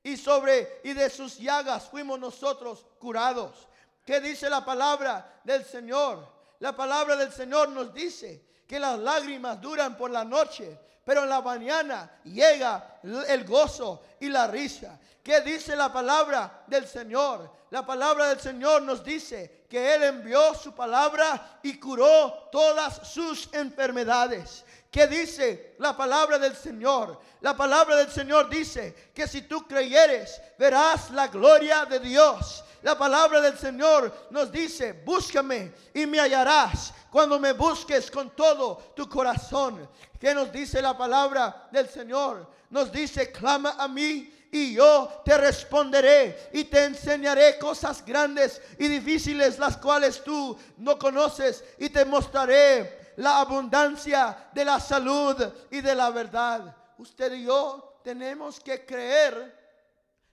y 0.03 0.17
sobre 0.17 0.81
y 0.83 0.93
de 0.93 1.09
sus 1.09 1.37
llagas 1.37 1.89
fuimos 1.89 2.19
nosotros 2.19 2.85
curados. 2.99 3.67
¿Qué 4.05 4.19
dice 4.19 4.49
la 4.49 4.63
palabra 4.63 5.41
del 5.43 5.65
Señor? 5.65 6.27
La 6.59 6.75
palabra 6.75 7.15
del 7.15 7.31
Señor 7.31 7.69
nos 7.69 7.93
dice 7.93 8.43
que 8.67 8.79
las 8.79 8.99
lágrimas 8.99 9.59
duran 9.61 9.97
por 9.97 10.11
la 10.11 10.23
noche, 10.23 10.79
pero 11.03 11.23
en 11.23 11.29
la 11.29 11.41
mañana 11.41 12.19
llega 12.23 12.99
el 13.03 13.45
gozo 13.45 14.03
y 14.19 14.29
la 14.29 14.47
risa. 14.47 14.99
¿Qué 15.23 15.41
dice 15.41 15.75
la 15.75 15.91
palabra 15.91 16.63
del 16.67 16.87
Señor? 16.87 17.51
La 17.71 17.85
palabra 17.85 18.29
del 18.29 18.39
Señor 18.39 18.81
nos 18.81 19.03
dice 19.03 19.65
que 19.69 19.93
Él 19.93 20.03
envió 20.03 20.55
su 20.55 20.73
palabra 20.73 21.59
y 21.61 21.79
curó 21.79 22.49
todas 22.51 23.07
sus 23.07 23.53
enfermedades. 23.53 24.65
¿Qué 24.91 25.05
dice 25.05 25.75
la 25.77 25.95
palabra 25.95 26.39
del 26.39 26.55
Señor? 26.55 27.19
La 27.41 27.55
palabra 27.55 27.95
del 27.95 28.09
Señor 28.09 28.49
dice 28.49 29.11
que 29.13 29.27
si 29.27 29.43
tú 29.43 29.67
creyeres, 29.67 30.41
verás 30.57 31.11
la 31.11 31.27
gloria 31.27 31.85
de 31.85 31.99
Dios. 31.99 32.63
La 32.81 32.97
palabra 32.97 33.39
del 33.39 33.57
Señor 33.57 34.27
nos 34.31 34.51
dice, 34.51 34.93
búscame 34.93 35.73
y 35.93 36.07
me 36.07 36.19
hallarás 36.19 36.93
cuando 37.11 37.39
me 37.39 37.53
busques 37.53 38.09
con 38.09 38.31
todo 38.31 38.77
tu 38.95 39.07
corazón. 39.07 39.87
¿Qué 40.19 40.33
nos 40.33 40.51
dice 40.51 40.81
la 40.81 40.97
palabra 40.97 41.67
del 41.71 41.87
Señor? 41.87 42.49
Nos 42.71 42.91
dice, 42.91 43.31
clama 43.31 43.75
a 43.77 43.87
mí 43.87 44.33
y 44.51 44.73
yo 44.73 45.21
te 45.23 45.37
responderé 45.37 46.49
y 46.51 46.63
te 46.63 46.85
enseñaré 46.85 47.59
cosas 47.59 48.03
grandes 48.03 48.59
y 48.79 48.87
difíciles 48.87 49.59
las 49.59 49.77
cuales 49.77 50.23
tú 50.23 50.57
no 50.77 50.97
conoces 50.97 51.63
y 51.77 51.89
te 51.89 52.05
mostraré 52.05 52.98
la 53.19 53.41
abundancia 53.41 54.49
de 54.53 54.63
la 54.63 54.79
salud 54.79 55.35
y 55.71 55.81
de 55.81 55.93
la 55.93 56.09
verdad. 56.09 56.75
Usted 56.97 57.33
y 57.33 57.43
yo 57.43 57.99
tenemos 58.01 58.61
que 58.61 58.85
creer 58.85 59.57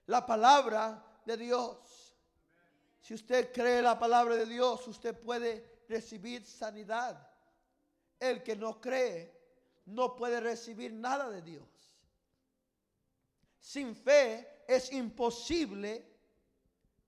la 0.06 0.24
palabra 0.24 1.04
de 1.24 1.36
Dios. 1.36 2.14
Si 3.00 3.14
usted 3.14 3.52
cree 3.52 3.82
la 3.82 3.98
palabra 3.98 4.36
de 4.36 4.46
Dios, 4.46 4.86
usted 4.86 5.18
puede 5.18 5.82
recibir 5.88 6.44
sanidad. 6.44 7.28
El 8.20 8.44
que 8.44 8.54
no 8.54 8.80
cree 8.80 9.36
no 9.86 10.14
puede 10.14 10.38
recibir 10.38 10.92
nada 10.92 11.28
de 11.28 11.42
Dios. 11.42 11.68
Sin 13.58 13.96
fe 13.96 14.62
es 14.68 14.92
imposible 14.92 16.06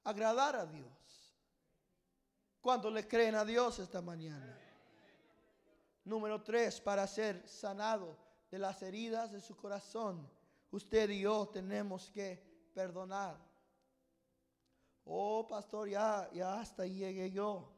agradar 0.03 0.57
a 0.57 0.67
Dios. 0.67 1.37
Cuando 2.61 2.91
le 2.91 3.07
creen 3.07 3.37
a 3.37 3.45
Dios 3.45 3.79
esta 3.79 4.03
mañana. 4.03 4.58
Número 6.09 6.43
tres, 6.43 6.81
para 6.81 7.07
ser 7.07 7.47
sanado 7.47 8.17
de 8.51 8.59
las 8.59 8.81
heridas 8.81 9.31
de 9.31 9.43
su 9.43 9.55
corazón, 9.55 10.27
usted 10.71 11.11
y 11.11 11.21
yo 11.21 11.49
tenemos 11.49 12.11
que 12.11 12.43
perdonar. 12.73 13.37
Oh, 15.05 15.47
pastor, 15.47 15.87
ya, 15.87 16.31
ya 16.33 16.61
hasta 16.61 16.85
ahí 16.85 16.95
llegué 16.95 17.31
yo. 17.31 17.71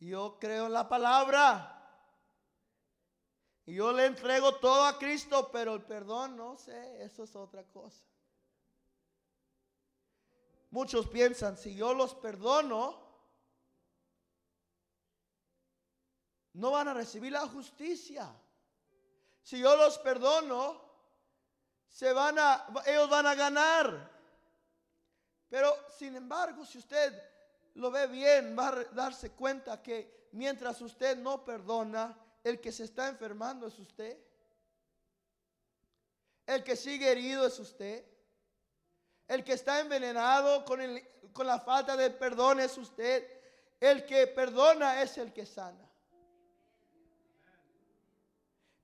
Yo 0.00 0.38
creo 0.40 0.66
en 0.66 0.72
la 0.72 0.88
palabra. 0.88 1.72
Yo 3.64 3.92
le 3.92 4.06
entrego 4.06 4.56
todo 4.56 4.86
a 4.86 4.98
Cristo, 4.98 5.48
pero 5.52 5.74
el 5.74 5.82
perdón, 5.82 6.36
no 6.36 6.56
sé, 6.56 7.00
eso 7.04 7.22
es 7.22 7.36
otra 7.36 7.62
cosa. 7.62 8.02
Muchos 10.70 11.06
piensan, 11.06 11.56
si 11.56 11.76
yo 11.76 11.94
los 11.94 12.12
perdono, 12.16 13.05
no 16.56 16.70
van 16.70 16.88
a 16.88 16.94
recibir 16.94 17.32
la 17.32 17.46
justicia. 17.46 18.34
Si 19.42 19.58
yo 19.58 19.76
los 19.76 19.98
perdono, 19.98 20.82
se 21.88 22.12
van 22.12 22.38
a, 22.38 22.66
ellos 22.86 23.08
van 23.10 23.26
a 23.26 23.34
ganar. 23.34 24.10
Pero 25.48 25.76
sin 25.90 26.16
embargo, 26.16 26.64
si 26.64 26.78
usted 26.78 27.12
lo 27.74 27.90
ve 27.90 28.06
bien, 28.06 28.56
va 28.58 28.68
a 28.68 28.84
darse 28.84 29.32
cuenta 29.32 29.82
que 29.82 30.28
mientras 30.32 30.80
usted 30.80 31.18
no 31.18 31.44
perdona, 31.44 32.18
el 32.42 32.60
que 32.60 32.72
se 32.72 32.84
está 32.84 33.08
enfermando 33.08 33.66
es 33.66 33.78
usted. 33.78 34.18
El 36.46 36.64
que 36.64 36.74
sigue 36.74 37.10
herido 37.10 37.46
es 37.46 37.58
usted. 37.58 38.04
El 39.28 39.44
que 39.44 39.52
está 39.52 39.80
envenenado 39.80 40.64
con, 40.64 40.80
con 41.34 41.46
la 41.46 41.60
falta 41.60 41.96
de 41.96 42.10
perdón 42.10 42.60
es 42.60 42.78
usted. 42.78 43.28
El 43.78 44.06
que 44.06 44.26
perdona 44.26 45.02
es 45.02 45.18
el 45.18 45.34
que 45.34 45.44
sana. 45.44 45.85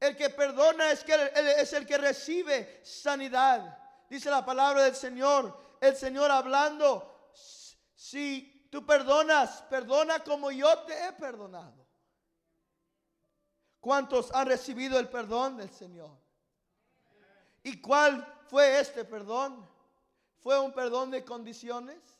El 0.03 0.16
que 0.16 0.30
perdona 0.30 0.90
es, 0.90 1.72
el 1.74 1.86
que 1.86 1.96
recibe 1.96 2.80
sanidad. 2.84 3.78
Dice 4.11 4.30
la 4.30 4.44
palabra 4.44 4.82
del 4.82 4.96
Señor. 4.96 5.57
El 5.80 5.94
Señor 5.94 6.28
hablando. 6.28 7.30
Si 7.94 8.66
tú 8.68 8.84
perdonas, 8.84 9.62
perdona 9.70 10.18
como 10.24 10.50
yo 10.50 10.76
te 10.80 11.07
he 11.07 11.12
perdonado. 11.12 11.86
¿Cuántos 13.78 14.32
han 14.34 14.48
recibido 14.48 14.98
el 14.98 15.09
perdón 15.09 15.57
del 15.57 15.70
Señor? 15.70 16.18
¿Y 17.62 17.80
cuál 17.80 18.26
fue 18.48 18.80
este 18.80 19.05
perdón? 19.05 19.70
¿Fue 20.40 20.59
un 20.59 20.72
perdón 20.72 21.12
de 21.12 21.24
condiciones? 21.24 22.12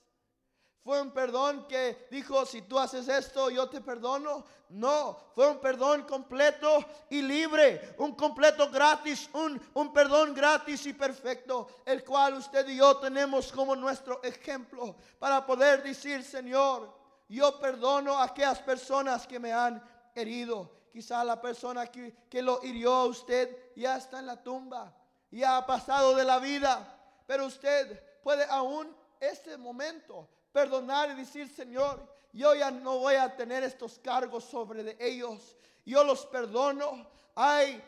¿Fue 0.85 1.01
un 1.01 1.13
perdón 1.13 1.69
que 1.69 2.09
dijo, 2.11 2.45
si 2.45 2.63
tú 2.63 2.77
haces 2.77 3.07
esto, 3.07 3.51
yo 3.51 3.69
te 3.69 3.81
perdono? 3.81 4.45
No, 4.71 5.17
fue 5.33 5.49
un 5.49 5.61
perdón 5.61 6.03
completo 6.03 6.85
y 7.09 7.23
libre, 7.23 7.95
un 7.99 8.17
completo 8.17 8.69
gratis, 8.69 9.31
un, 9.33 9.61
un 9.75 9.93
perdón 9.93 10.35
gratis 10.35 10.85
y 10.87 10.93
perfecto, 10.93 11.69
el 11.85 12.03
cual 12.05 12.35
usted 12.35 12.67
y 12.69 12.79
yo 12.79 12.97
tenemos 12.97 13.53
como 13.53 13.77
nuestro 13.77 14.21
ejemplo 14.25 14.97
para 15.21 15.47
poder 15.47 15.85
decir, 15.85 16.25
Señor, 16.25 16.93
yo 17.29 17.61
perdono 17.61 18.19
a 18.19 18.25
aquellas 18.25 18.59
personas 18.59 19.25
que 19.25 19.39
me 19.39 19.53
han 19.53 19.81
herido. 20.17 20.69
Quizá 20.93 21.23
la 21.23 21.41
persona 21.41 21.87
que, 21.87 22.27
que 22.29 22.43
lo 22.43 22.61
hirió 22.65 22.93
a 22.93 23.05
usted 23.05 23.73
ya 23.77 23.97
está 23.97 24.19
en 24.19 24.27
la 24.27 24.43
tumba, 24.43 24.93
ya 25.31 25.59
ha 25.59 25.65
pasado 25.65 26.17
de 26.17 26.25
la 26.25 26.41
vida, 26.41 26.99
pero 27.25 27.47
usted 27.47 28.21
puede 28.23 28.45
aún 28.47 28.95
este 29.21 29.57
momento 29.57 30.29
perdonar 30.53 31.11
y 31.11 31.15
decir, 31.15 31.49
Señor, 31.49 32.01
yo 32.33 32.55
ya 32.55 32.71
no 32.71 32.99
voy 32.99 33.15
a 33.15 33.35
tener 33.35 33.63
estos 33.63 33.99
cargos 33.99 34.45
sobre 34.45 34.83
de 34.83 34.97
ellos. 35.01 35.57
Yo 35.85 36.05
los 36.05 36.25
perdono. 36.27 37.07
Ay, 37.35 37.83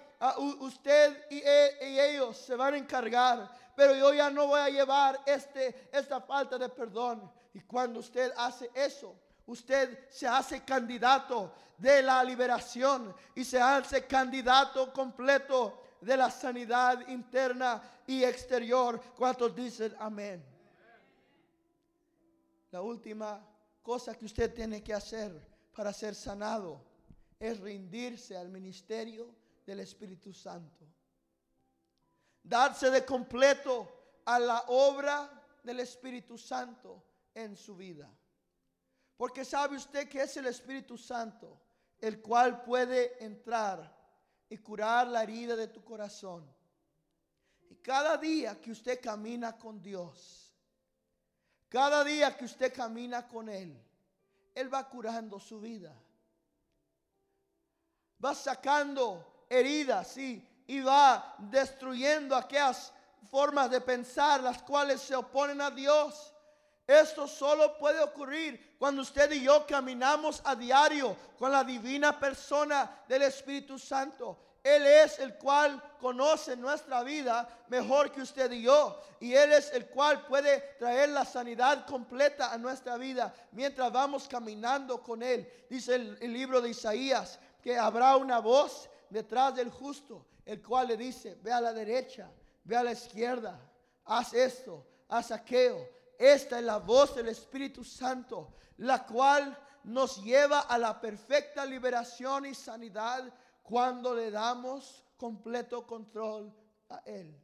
usted 0.60 1.26
e, 1.30 1.78
y, 1.82 1.98
ellos 2.00 2.36
se 2.36 2.54
van 2.54 2.74
a 2.74 2.78
encargar, 2.78 3.50
pero 3.76 3.94
yo 3.94 4.12
ya 4.14 4.30
no 4.30 4.46
voy 4.46 4.60
a 4.60 4.68
llevar 4.68 5.20
este, 5.26 5.88
esta 5.92 6.20
falta 6.20 6.58
de 6.58 6.68
perdón. 6.68 7.30
Y 7.52 7.60
cuando 7.60 8.00
usted 8.00 8.32
hace 8.36 8.70
eso, 8.74 9.14
usted 9.46 10.08
se 10.10 10.26
hace 10.26 10.64
candidato 10.64 11.52
de 11.78 12.02
la 12.02 12.22
liberación 12.24 13.14
y 13.34 13.44
se 13.44 13.60
hace 13.60 14.06
candidato 14.06 14.92
completo 14.92 15.82
de 16.00 16.16
la 16.16 16.30
sanidad 16.30 17.06
interna 17.08 17.82
y 18.06 18.24
exterior. 18.24 19.00
¿Cuántos 19.16 19.54
dicen 19.54 19.94
amén? 19.98 20.53
La 22.74 22.82
última 22.82 23.40
cosa 23.80 24.18
que 24.18 24.24
usted 24.24 24.52
tiene 24.52 24.82
que 24.82 24.92
hacer 24.92 25.30
para 25.76 25.92
ser 25.92 26.12
sanado 26.12 26.84
es 27.38 27.60
rendirse 27.60 28.36
al 28.36 28.48
ministerio 28.48 29.32
del 29.64 29.78
Espíritu 29.78 30.32
Santo. 30.32 30.84
Darse 32.42 32.90
de 32.90 33.04
completo 33.04 34.18
a 34.24 34.40
la 34.40 34.64
obra 34.66 35.30
del 35.62 35.78
Espíritu 35.78 36.36
Santo 36.36 37.00
en 37.32 37.56
su 37.56 37.76
vida. 37.76 38.10
Porque 39.16 39.44
sabe 39.44 39.76
usted 39.76 40.08
que 40.08 40.22
es 40.22 40.36
el 40.36 40.46
Espíritu 40.46 40.98
Santo 40.98 41.60
el 42.00 42.20
cual 42.20 42.64
puede 42.64 43.24
entrar 43.24 43.96
y 44.48 44.58
curar 44.58 45.06
la 45.06 45.22
herida 45.22 45.54
de 45.54 45.68
tu 45.68 45.84
corazón. 45.84 46.44
Y 47.70 47.76
cada 47.76 48.16
día 48.16 48.60
que 48.60 48.72
usted 48.72 49.00
camina 49.00 49.56
con 49.56 49.80
Dios, 49.80 50.43
cada 51.74 52.04
día 52.04 52.36
que 52.36 52.44
usted 52.44 52.72
camina 52.72 53.26
con 53.26 53.48
Él, 53.48 53.76
Él 54.54 54.72
va 54.72 54.88
curando 54.88 55.40
su 55.40 55.60
vida. 55.60 55.92
Va 58.24 58.32
sacando 58.32 59.44
heridas 59.48 60.16
y, 60.16 60.80
va 60.86 61.34
destruyendo 61.36 62.36
aquellas 62.36 62.92
formas 63.28 63.72
de 63.72 63.80
pensar 63.80 64.40
las 64.40 64.62
cuales 64.62 65.00
se 65.00 65.16
oponen 65.16 65.60
a 65.60 65.72
Dios. 65.72 66.32
Esto 66.86 67.26
solo 67.26 67.76
puede 67.76 68.00
ocurrir 68.00 68.76
cuando 68.78 69.02
usted 69.02 69.32
y 69.32 69.42
yo 69.42 69.66
caminamos 69.66 70.42
a 70.44 70.54
diario 70.54 71.16
con 71.36 71.50
la 71.50 71.64
divina 71.64 72.20
persona 72.20 73.02
del 73.08 73.22
Espíritu 73.22 73.80
Santo. 73.80 74.38
Él 74.64 74.86
es 74.86 75.18
el 75.18 75.34
cual 75.34 75.80
conoce 76.00 76.56
nuestra 76.56 77.02
vida 77.02 77.46
mejor 77.68 78.10
que 78.10 78.22
usted 78.22 78.50
y 78.50 78.62
yo. 78.62 78.98
Y 79.20 79.34
Él 79.34 79.52
es 79.52 79.70
el 79.74 79.86
cual 79.88 80.24
puede 80.26 80.58
traer 80.78 81.10
la 81.10 81.26
sanidad 81.26 81.84
completa 81.86 82.50
a 82.50 82.56
nuestra 82.56 82.96
vida 82.96 83.34
mientras 83.52 83.92
vamos 83.92 84.26
caminando 84.26 85.02
con 85.02 85.22
Él. 85.22 85.46
Dice 85.68 85.96
el, 85.96 86.32
libro 86.32 86.62
de 86.62 86.70
Isaías 86.70 87.38
que 87.62 87.76
habrá 87.76 88.16
una 88.16 88.38
voz 88.38 88.88
detrás 89.10 89.54
del 89.54 89.70
justo, 89.70 90.24
el 90.46 90.62
cual 90.62 90.88
le 90.88 90.96
dice, 90.96 91.38
ve 91.42 91.52
a 91.52 91.60
la 91.60 91.74
derecha, 91.74 92.30
ve 92.64 92.74
a 92.74 92.82
la 92.82 92.92
izquierda, 92.92 93.60
haz 94.06 94.32
esto, 94.32 94.86
haz 95.10 95.30
aquello. 95.30 95.86
Esta 96.18 96.58
es 96.58 96.64
la 96.64 96.78
voz 96.78 97.14
del 97.14 97.28
Espíritu 97.28 97.84
Santo, 97.84 98.54
la 98.78 99.04
cual 99.04 99.58
nos 99.84 100.22
lleva 100.24 100.60
a 100.60 100.78
la 100.78 100.98
perfecta 100.98 101.66
liberación 101.66 102.46
y 102.46 102.54
sanidad 102.54 103.30
cuando 103.64 104.14
le 104.14 104.30
damos 104.30 105.02
completo 105.16 105.86
control 105.86 106.52
a 106.90 106.98
Él. 107.06 107.34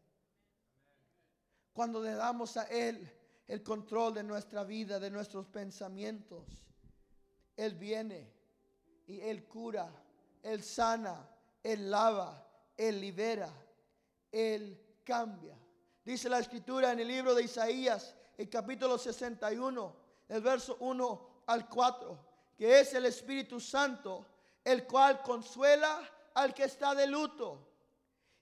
Cuando 1.73 2.03
le 2.03 2.12
damos 2.12 2.59
a 2.59 2.64
Él 2.64 3.11
el 3.49 3.62
control 3.62 4.14
de 4.14 4.23
nuestra 4.23 4.62
vida, 4.62 5.01
de 5.01 5.11
nuestros 5.11 5.47
pensamientos. 5.47 6.45
Él 7.57 7.75
viene 7.75 8.31
y 9.07 9.21
Él 9.21 9.49
cura, 9.49 9.91
Él 10.43 10.62
sana, 10.62 11.27
Él 11.62 11.91
lava, 11.91 12.47
Él 12.77 13.01
libera, 13.01 13.51
Él 14.31 14.79
cambia. 15.03 15.59
Dice 16.05 16.29
la 16.29 16.39
escritura 16.39 16.93
en 16.93 17.01
el 17.01 17.09
libro 17.09 17.35
de 17.35 17.45
Isaías, 17.45 18.14
el 18.37 18.51
capítulo 18.51 18.99
61, 18.99 19.97
el 20.29 20.43
verso 20.43 20.77
1 20.81 21.43
al 21.47 21.66
4, 21.66 22.18
que 22.59 22.81
es 22.81 22.93
el 22.93 23.07
Espíritu 23.07 23.59
Santo 23.59 24.27
el 24.65 24.87
cual 24.87 25.23
consuela 25.23 26.01
al 26.35 26.55
que 26.55 26.65
está 26.65 26.95
de 26.95 27.07
luto 27.07 27.67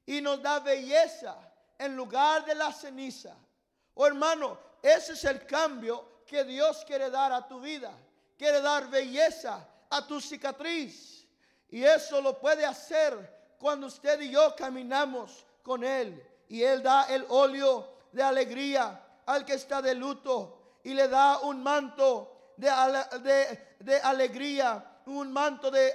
y 0.07 0.21
nos 0.21 0.43
da 0.43 0.61
belleza 0.61 1.37
en 1.79 1.95
lugar 1.95 2.45
de 2.45 2.55
la 2.55 2.73
ceniza. 2.73 3.37
Oh 3.95 4.07
hermano, 4.07 4.59
ese 4.83 5.13
es 5.13 5.25
el 5.25 5.45
cambio 5.47 6.23
que 6.27 6.45
Dios 6.45 6.85
quiere 6.87 7.11
dar 7.11 7.33
a 7.33 7.47
tu 7.47 7.61
vida. 7.61 7.93
Quiere 8.37 8.61
dar 8.61 8.89
belleza 8.89 9.67
a 9.91 10.07
tu 10.07 10.21
cicatriz. 10.21 11.27
Y 11.71 11.85
eso 11.85 12.21
lo 12.21 12.39
puede 12.39 12.65
hacer 12.65 13.57
cuando 13.59 13.89
usted 13.89 14.21
y 14.21 14.31
yo 14.31 14.55
caminamos 14.57 15.45
con 15.63 15.85
Él. 15.85 16.25
Y 16.49 16.63
Él 16.63 16.83
da 16.83 17.05
el 17.13 17.27
óleo 17.29 17.99
de 18.13 18.23
alegría 18.23 19.03
al 19.27 19.45
que 19.45 19.55
está 19.55 19.83
de 19.83 19.95
luto. 19.95 20.79
Y 20.85 20.95
le 20.95 21.09
da 21.09 21.41
un 21.41 21.63
manto 21.63 22.53
de, 22.57 22.71
de, 23.21 23.77
de 23.81 23.97
alegría 24.01 24.98
un 25.11 25.33
manto 25.33 25.71
de, 25.71 25.93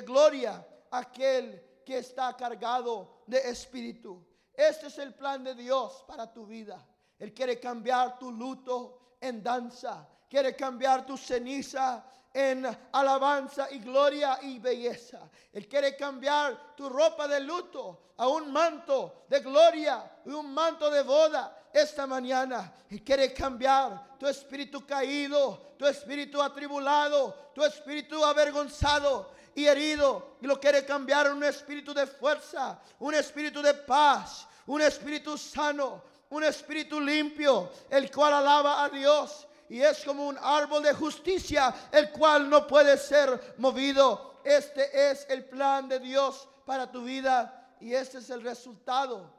gloria 0.00 0.66
aquel 0.90 1.82
que 1.84 1.98
está 1.98 2.36
cargado 2.36 3.22
de 3.26 3.38
espíritu. 3.38 4.24
Este 4.52 4.86
es 4.86 4.98
el 4.98 5.14
plan 5.14 5.42
de 5.42 5.54
Dios 5.54 6.04
para 6.06 6.32
tu 6.32 6.46
vida. 6.46 6.86
Él 7.18 7.32
quiere 7.32 7.58
cambiar 7.58 8.18
tu 8.18 8.30
luto 8.30 9.16
en 9.20 9.42
danza. 9.42 10.08
Quiere 10.28 10.54
cambiar 10.54 11.04
tu 11.04 11.16
ceniza 11.16 12.04
en 12.34 12.66
alabanza 12.92 13.68
y 13.70 13.78
gloria 13.78 14.40
y 14.42 14.58
belleza. 14.58 15.30
Él 15.52 15.68
quiere 15.68 15.96
cambiar 15.96 16.74
tu 16.76 16.88
ropa 16.88 17.28
de 17.28 17.38
luto 17.38 18.00
a 18.16 18.26
un 18.26 18.52
manto 18.52 19.24
de 19.28 19.38
gloria 19.38 20.18
y 20.26 20.30
un 20.30 20.52
manto 20.52 20.90
de 20.90 21.02
boda 21.02 21.68
esta 21.72 22.08
mañana. 22.08 22.74
Él 22.90 23.04
quiere 23.04 23.32
cambiar 23.32 24.18
tu 24.18 24.26
espíritu 24.26 24.84
caído, 24.84 25.74
tu 25.78 25.86
espíritu 25.86 26.42
atribulado, 26.42 27.52
tu 27.54 27.64
espíritu 27.64 28.24
avergonzado 28.24 29.30
y 29.54 29.66
herido. 29.66 30.36
Y 30.40 30.46
lo 30.48 30.58
quiere 30.58 30.84
cambiar 30.84 31.26
en 31.26 31.34
un 31.34 31.44
espíritu 31.44 31.94
de 31.94 32.08
fuerza, 32.08 32.80
un 32.98 33.14
espíritu 33.14 33.62
de 33.62 33.74
paz, 33.74 34.48
un 34.66 34.80
espíritu 34.80 35.38
sano, 35.38 36.02
un 36.30 36.42
espíritu 36.42 37.00
limpio, 37.00 37.70
el 37.90 38.10
cual 38.10 38.34
alaba 38.34 38.82
a 38.82 38.88
Dios 38.88 39.46
y 39.68 39.80
es 39.80 40.04
como 40.04 40.26
un 40.26 40.38
árbol 40.38 40.82
de 40.82 40.92
justicia, 40.92 41.74
el 41.90 42.10
cual 42.10 42.48
no 42.48 42.66
puede 42.66 42.96
ser 42.98 43.54
movido. 43.58 44.40
Este 44.44 45.10
es 45.10 45.26
el 45.30 45.44
plan 45.46 45.88
de 45.88 45.98
Dios 45.98 46.48
para 46.66 46.90
tu 46.90 47.02
vida 47.02 47.76
y 47.80 47.94
este 47.94 48.18
es 48.18 48.30
el 48.30 48.42
resultado 48.42 49.32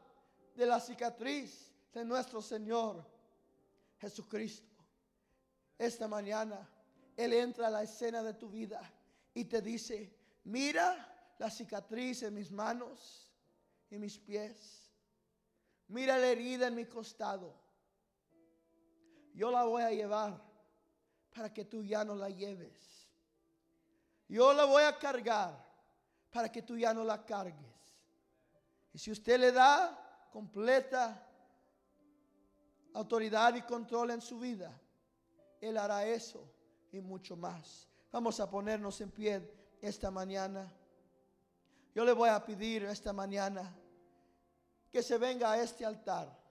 de 0.56 0.66
la 0.66 0.80
cicatriz 0.80 1.72
de 1.94 2.04
nuestro 2.04 2.42
Señor 2.42 3.06
Jesucristo. 4.00 4.76
Esta 5.78 6.08
mañana 6.08 6.68
Él 7.16 7.34
entra 7.34 7.68
a 7.68 7.72
la 7.72 7.84
escena 7.84 8.24
de 8.24 8.34
tu 8.34 8.50
vida 8.50 8.82
y 9.34 9.46
te 9.46 9.62
dice, 9.62 10.14
mira 10.46 11.34
la 11.38 11.50
cicatriz 11.50 12.24
en 12.24 12.34
mis 12.34 12.52
manos 12.52 13.32
y 13.90 13.98
mis 13.98 14.18
pies. 14.18 14.90
Mira 15.88 16.18
la 16.18 16.28
herida 16.28 16.68
en 16.68 16.76
mi 16.76 16.86
costado. 16.86 17.65
Yo 19.36 19.52
la 19.52 19.66
voy 19.66 19.84
a 19.84 19.92
llevar 19.92 20.42
para 21.36 21.54
que 21.54 21.66
tú 21.66 21.84
ya 21.84 22.06
no 22.06 22.16
la 22.16 22.30
lleves. 22.30 23.08
Yo 24.30 24.54
la 24.54 24.64
voy 24.64 24.84
a 24.84 24.98
cargar 24.98 25.64
para 26.32 26.50
que 26.50 26.62
tú 26.62 26.78
ya 26.78 26.94
no 26.94 27.04
la 27.04 27.24
cargues. 27.26 27.76
Y 28.94 28.98
si 28.98 29.12
usted 29.12 29.38
le 29.38 29.52
da 29.52 30.30
completa 30.32 31.22
autoridad 32.94 33.54
y 33.56 33.62
control 33.64 34.12
en 34.12 34.22
su 34.22 34.40
vida, 34.40 34.72
Él 35.60 35.78
hará 35.78 36.06
eso 36.06 36.50
y 36.94 37.02
mucho 37.02 37.36
más. 37.36 37.90
Vamos 38.12 38.40
a 38.40 38.50
ponernos 38.50 39.02
en 39.02 39.12
pie 39.12 39.52
esta 39.82 40.10
mañana. 40.10 40.72
Yo 41.94 42.06
le 42.06 42.14
voy 42.14 42.30
a 42.30 42.44
pedir 42.44 42.86
esta 42.86 43.12
mañana 43.12 43.76
que 44.90 45.04
se 45.04 45.18
venga 45.18 45.52
a 45.52 45.62
este 45.62 45.86
altar. 45.86 46.45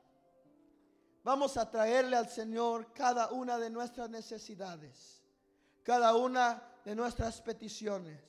Vamos 1.24 1.56
a 1.56 1.70
traerle 1.70 2.16
al 2.16 2.28
Señor 2.28 2.92
cada 2.92 3.28
una 3.30 3.58
de 3.58 3.70
nuestras 3.70 4.10
necesidades, 4.10 5.22
cada 5.82 6.14
una 6.14 6.62
de 6.84 6.94
nuestras 6.94 7.40
peticiones. 7.40 8.20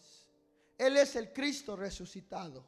Él 0.77 0.95
es 0.95 1.17
el 1.17 1.33
Cristo 1.33 1.75
resucitado. 1.75 2.65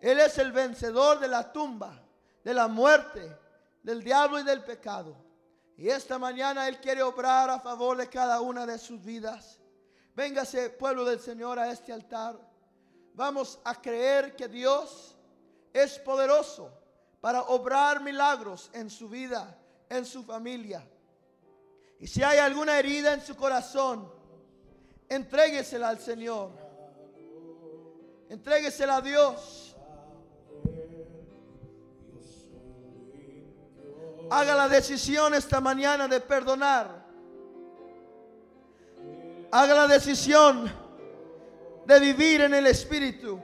Él 0.00 0.20
es 0.20 0.38
el 0.38 0.52
vencedor 0.52 1.18
de 1.18 1.26
la 1.26 1.52
tumba, 1.52 2.00
de 2.44 2.54
la 2.54 2.68
muerte, 2.68 3.36
del 3.82 4.04
diablo 4.04 4.38
y 4.38 4.44
del 4.44 4.62
pecado. 4.62 5.16
Y 5.76 5.88
esta 5.88 6.20
mañana 6.20 6.68
Él 6.68 6.80
quiere 6.80 7.02
obrar 7.02 7.50
a 7.50 7.58
favor 7.58 7.96
de 7.96 8.08
cada 8.08 8.40
una 8.40 8.64
de 8.64 8.78
sus 8.78 9.04
vidas. 9.04 9.58
Véngase, 10.14 10.70
pueblo 10.70 11.04
del 11.04 11.18
Señor, 11.18 11.58
a 11.58 11.68
este 11.72 11.92
altar. 11.92 12.38
Vamos 13.12 13.58
a 13.64 13.74
creer 13.80 14.36
que 14.36 14.46
Dios 14.46 15.16
es 15.72 15.98
poderoso 15.98 16.77
para 17.20 17.42
obrar 17.42 18.00
milagros 18.00 18.70
en 18.72 18.90
su 18.90 19.08
vida, 19.08 19.58
en 19.88 20.04
su 20.04 20.22
familia. 20.22 20.86
Y 21.98 22.06
si 22.06 22.22
hay 22.22 22.38
alguna 22.38 22.78
herida 22.78 23.12
en 23.12 23.20
su 23.20 23.34
corazón, 23.34 24.10
entréguesela 25.08 25.88
al 25.88 25.98
Señor. 25.98 26.50
Entréguesela 28.28 28.96
a 28.96 29.00
Dios. 29.00 29.76
Haga 34.30 34.54
la 34.54 34.68
decisión 34.68 35.34
esta 35.34 35.60
mañana 35.60 36.06
de 36.06 36.20
perdonar. 36.20 37.06
Haga 39.50 39.74
la 39.74 39.86
decisión 39.88 40.70
de 41.86 41.98
vivir 41.98 42.42
en 42.42 42.52
el 42.52 42.66
Espíritu. 42.66 43.40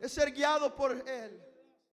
De 0.00 0.08
ser 0.08 0.32
guiado 0.32 0.74
por 0.74 0.92
Él. 1.08 1.40